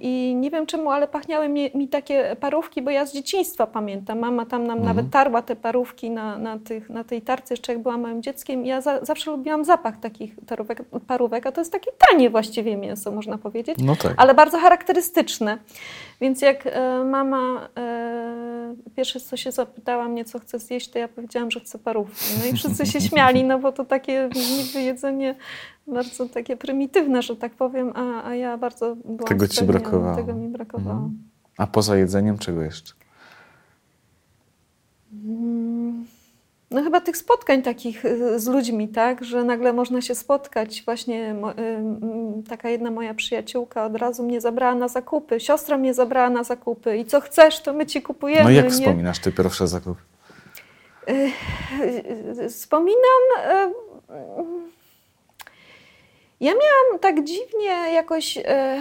[0.00, 4.18] I nie wiem czemu, ale pachniały mi, mi, takie parówki, bo ja z dzieciństwa pamiętam.
[4.18, 4.96] Mama tam nam mhm.
[4.96, 8.66] nawet tarła te parówki na, na, tych, na tej tarce, jeszcze jak byłam małym dzieckiem.
[8.66, 13.10] Ja za, zawsze lubiłam zapach takich tarówek, parówek, a to jest takie tanie właściwie mięso,
[13.10, 14.14] można powiedzieć, no tak.
[14.16, 15.58] ale bardzo charakterystyczne.
[16.20, 21.08] Więc jak e, mama e, pierwsze co się zapytała mnie, co chcę zjeść, to ja
[21.08, 22.24] powiedziałam, że chcę parówki.
[22.38, 25.34] No i wszyscy się śmiali, no bo to takie niby jedzenie
[25.94, 30.16] bardzo takie prymitywne, że tak powiem, a, a ja bardzo byłam Tego ci brakowało.
[30.16, 30.96] Tego mi brakowało.
[30.96, 31.18] Mhm.
[31.58, 32.92] A poza jedzeniem czego jeszcze?
[35.12, 36.06] Mm,
[36.70, 40.82] no chyba tych spotkań takich y, z ludźmi, tak, że nagle można się spotkać.
[40.84, 41.34] Właśnie
[42.40, 46.44] y, taka jedna moja przyjaciółka od razu mnie zabrała na zakupy, siostra mnie zabrała na
[46.44, 48.44] zakupy i co chcesz, to my ci kupujemy.
[48.44, 48.70] No jak nie?
[48.70, 50.02] wspominasz ty pierwsze zakupy?
[51.08, 53.22] Y, wspominam
[56.40, 58.38] ja miałam tak dziwnie jakoś.
[58.38, 58.80] E, e,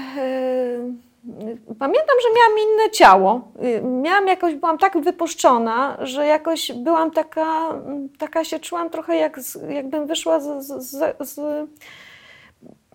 [1.80, 3.42] pamiętam, że miałam inne ciało.
[3.64, 7.74] Y, miałam jakoś, byłam tak wypuszczona, że jakoś byłam taka,
[8.18, 9.40] taka się czułam trochę jak,
[9.70, 11.40] jakbym wyszła z, z, z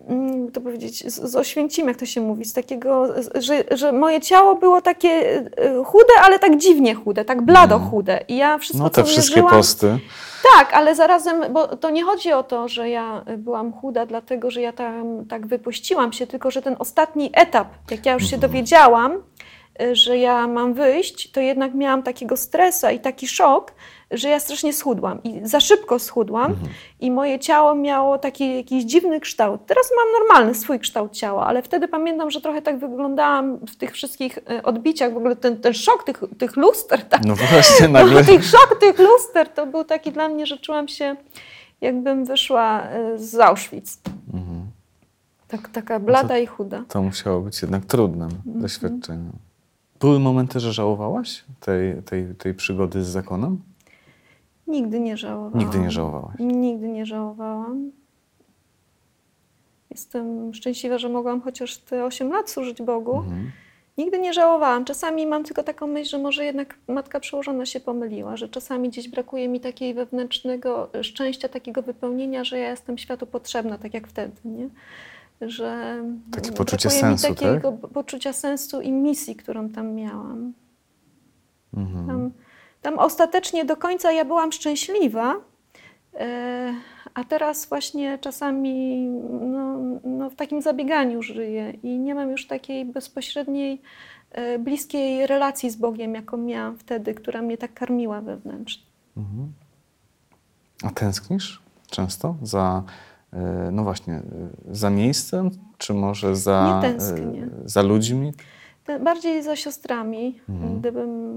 [0.09, 4.21] Mm, to powiedzieć, z, z Oświęcim, jak to się mówi, z takiego, że, że moje
[4.21, 7.89] ciało było takie e, chude, ale tak dziwnie chude, tak blado mm.
[7.89, 8.19] chude.
[8.27, 9.99] I ja wszystko, No te co wszystkie mierzyłam, posty.
[10.57, 14.61] Tak, ale zarazem, bo to nie chodzi o to, że ja byłam chuda, dlatego że
[14.61, 18.51] ja tam tak wypuściłam się, tylko że ten ostatni etap, jak ja już się mhm.
[18.51, 19.23] dowiedziałam,
[19.81, 23.71] e, że ja mam wyjść, to jednak miałam takiego stresa i taki szok,
[24.11, 26.69] że ja strasznie schudłam i za szybko schudłam mhm.
[26.99, 29.61] i moje ciało miało taki jakiś dziwny kształt.
[29.65, 33.91] Teraz mam normalny swój kształt ciała, ale wtedy pamiętam, że trochę tak wyglądałam w tych
[33.91, 37.05] wszystkich e, odbiciach, w ogóle ten, ten szok tych, tych luster.
[37.05, 37.25] Tak?
[37.25, 38.15] No właśnie, nagle.
[38.21, 41.15] No, tych szok tych luster to był taki dla mnie, że czułam się
[41.81, 43.99] jakbym wyszła e, z Auschwitz.
[44.33, 44.65] Mhm.
[45.47, 46.83] Tak, taka blada to, i chuda.
[46.87, 48.61] To musiało być jednak trudnym mhm.
[48.61, 49.31] doświadczeniem.
[49.99, 53.61] Były momenty, że żałowałaś tej, tej, tej przygody z zakonem?
[54.67, 55.59] Nigdy nie żałowałam.
[55.59, 56.35] Nigdy nie żałowałaś?
[56.39, 57.91] Nigdy nie żałowałam.
[59.89, 63.17] Jestem szczęśliwa, że mogłam chociaż te 8 lat służyć Bogu.
[63.17, 63.51] Mhm.
[63.97, 64.85] Nigdy nie żałowałam.
[64.85, 69.09] Czasami mam tylko taką myśl, że może jednak matka przełożona się pomyliła, że czasami gdzieś
[69.09, 74.35] brakuje mi takiej wewnętrznego szczęścia, takiego wypełnienia, że ja jestem światu potrzebna, tak jak wtedy,
[74.45, 74.69] nie?
[75.41, 75.97] Że
[76.31, 77.91] Takie poczucie sensu, mi takiego tak?
[77.91, 80.53] poczucia sensu i misji, którą tam miałam.
[81.73, 82.07] Mhm.
[82.07, 82.31] Tam
[82.85, 85.35] tam ostatecznie do końca ja byłam szczęśliwa,
[86.19, 86.73] E,
[87.13, 89.05] a teraz właśnie czasami
[89.41, 93.81] no, no, w takim zabieganiu żyję i nie mam już takiej bezpośredniej,
[94.31, 98.83] e, bliskiej relacji z Bogiem, jaką miałam wtedy, która mnie tak karmiła wewnętrznie.
[99.17, 99.53] Mhm.
[100.83, 102.83] A tęsknisz często za,
[103.33, 104.21] e, no właśnie,
[104.71, 106.81] za miejscem, czy może za,
[107.65, 108.33] za ludźmi?
[109.03, 110.41] Bardziej za siostrami.
[110.49, 110.79] Mhm.
[110.79, 111.35] Gdybym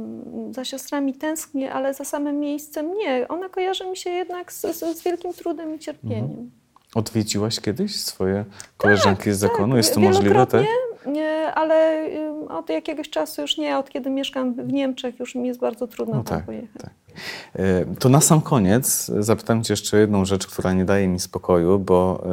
[0.54, 3.28] za siostrami tęsknię, ale za samym miejscem nie.
[3.28, 6.24] Ona kojarzy mi się jednak z, z, z wielkim trudem i cierpieniem.
[6.24, 6.50] Mhm.
[6.94, 8.44] Odwiedziłaś kiedyś swoje
[8.76, 9.68] koleżanki tak, z zakonu?
[9.68, 9.76] Tak.
[9.76, 10.46] Jest to możliwe?
[10.46, 10.66] Tak?
[11.06, 12.06] Nie, ale
[12.48, 13.78] od jakiegoś czasu już nie.
[13.78, 16.82] Od kiedy mieszkam w Niemczech, już mi jest bardzo trudno no tam tak, pojechać.
[16.82, 16.90] Tak.
[17.54, 21.78] E, to na sam koniec zapytam Cię jeszcze jedną rzecz, która nie daje mi spokoju,
[21.78, 22.24] bo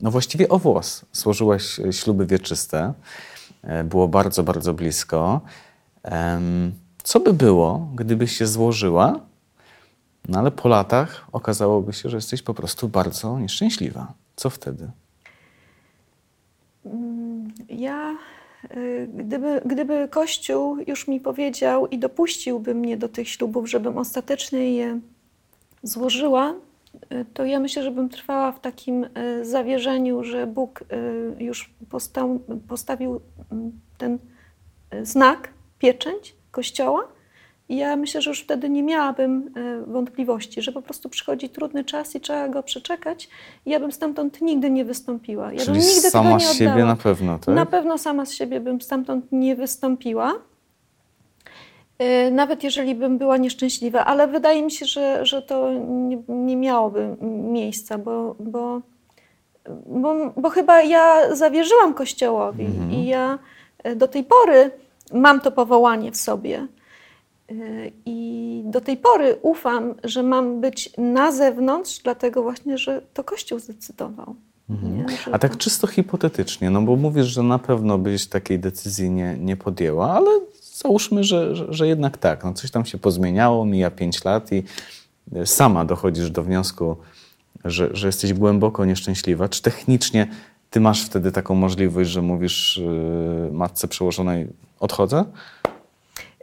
[0.00, 2.92] no właściwie o włos złożyłaś śluby wieczyste.
[3.66, 5.40] E, było bardzo, bardzo blisko.
[7.02, 9.20] Co by było, gdybyś się złożyła,
[10.28, 14.12] no ale po latach okazałoby się, że jesteś po prostu bardzo nieszczęśliwa?
[14.36, 14.90] Co wtedy?
[16.84, 18.16] Mm, ja,
[18.76, 24.74] y, gdyby, gdyby Kościół już mi powiedział i dopuściłby mnie do tych ślubów, żebym ostatecznie
[24.74, 25.00] je
[25.82, 26.54] złożyła,
[27.34, 30.84] to ja myślę, że bym trwała w takim y, zawierzeniu, że Bóg
[31.38, 31.74] już
[32.68, 33.20] postawił
[33.52, 34.18] mm, ten
[35.02, 37.08] znak, pieczęć Kościoła.
[37.68, 41.84] I ja myślę, że już wtedy nie miałabym e, wątpliwości, że po prostu przychodzi trudny
[41.84, 43.28] czas i trzeba go przeczekać.
[43.66, 45.52] I ja bym stamtąd nigdy nie wystąpiła.
[45.52, 47.54] Ja Czyli bym nigdy sama tego nie z siebie na pewno, tak?
[47.54, 50.34] Na pewno sama z siebie bym stamtąd nie wystąpiła.
[51.98, 56.56] E, nawet jeżeli bym była nieszczęśliwa, ale wydaje mi się, że, że to nie, nie
[56.56, 57.16] miałoby
[57.52, 58.80] miejsca, bo, bo,
[59.86, 62.92] bo, bo, chyba ja zawierzyłam Kościołowi mhm.
[62.92, 63.38] i ja
[63.82, 64.70] e, do tej pory
[65.12, 66.66] mam to powołanie w sobie.
[67.50, 73.24] Y, I do tej pory ufam, że mam być na zewnątrz, dlatego właśnie, że to
[73.24, 74.34] Kościół zdecydował.
[74.70, 75.06] Mhm.
[75.32, 79.56] A tak czysto hipotetycznie, no bo mówisz, że na pewno byś takiej decyzji nie, nie
[79.56, 80.30] podjęła, ale
[80.86, 82.44] załóżmy, że, że, jednak tak.
[82.44, 84.62] No coś tam się pozmieniało, mija pięć lat i
[85.44, 86.96] sama dochodzisz do wniosku,
[87.64, 89.48] że, że jesteś głęboko nieszczęśliwa.
[89.48, 90.26] Czy technicznie
[90.70, 92.80] ty masz wtedy taką możliwość, że mówisz
[93.46, 94.46] yy, matce przełożonej
[94.80, 95.24] odchodzę?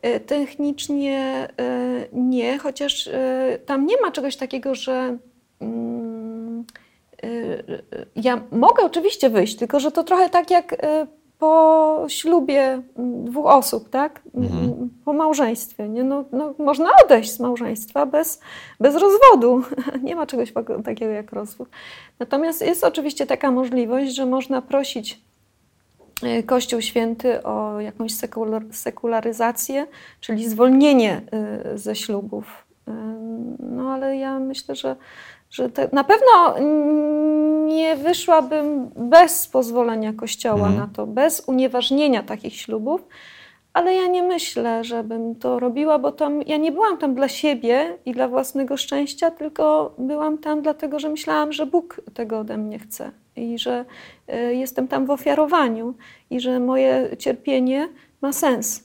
[0.02, 5.18] E, technicznie e, nie, chociaż e, tam nie ma czegoś takiego, że
[5.62, 6.66] mm,
[8.16, 10.76] ja mogę oczywiście wyjść, tylko że to trochę tak jak
[11.44, 14.22] po ślubie dwóch osób, tak?
[14.36, 14.90] Mhm.
[15.06, 15.90] Po małżeństwie.
[15.90, 16.04] Nie?
[16.04, 18.40] No, no, można odejść z małżeństwa bez,
[18.80, 19.64] bez rozwodu.
[20.08, 20.54] Nie ma czegoś
[20.86, 21.70] takiego jak rozwód.
[22.20, 25.22] Natomiast jest oczywiście taka możliwość, że można prosić
[26.24, 28.12] E, Kościół Święty o jakąś
[28.72, 29.88] sekularyzację,
[30.20, 32.66] czyli zwolnienie e, ze ślubów.
[32.88, 32.92] E,
[33.60, 34.96] no ale ja myślę, że,
[35.54, 36.56] że na pewno
[37.68, 40.78] nie wyszłabym bez pozwolenia Kościoła mhm.
[40.78, 43.08] na to, bez unieważnienia takich ślubów,
[43.74, 47.98] ale ja nie myślę, żebym to robiła, bo tam, ja nie byłam tam dla siebie
[48.06, 52.80] i dla własnego szczęścia, tylko byłam tam dlatego, że myślałam, że Bóg tego ode mnie
[52.80, 53.86] chce i że
[54.28, 55.94] e, jestem tam w ofiarowaniu
[56.30, 57.90] i że moje cierpienie
[58.22, 58.84] ma sens.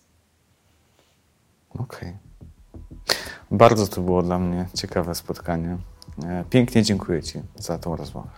[1.74, 1.84] Okej.
[1.84, 2.12] Okay.
[3.50, 5.78] Bardzo to było dla mnie ciekawe spotkanie.
[6.24, 8.28] E, pięknie dziękuję Ci za tą rozmowę.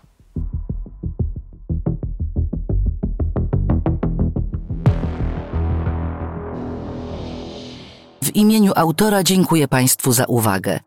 [8.24, 10.80] W imieniu autora dziękuję Państwu za uwagę.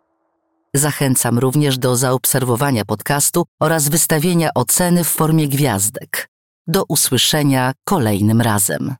[0.74, 6.30] Zachęcam również do zaobserwowania podcastu oraz wystawienia oceny w formie gwiazdek.
[6.68, 8.96] Do usłyszenia kolejnym razem.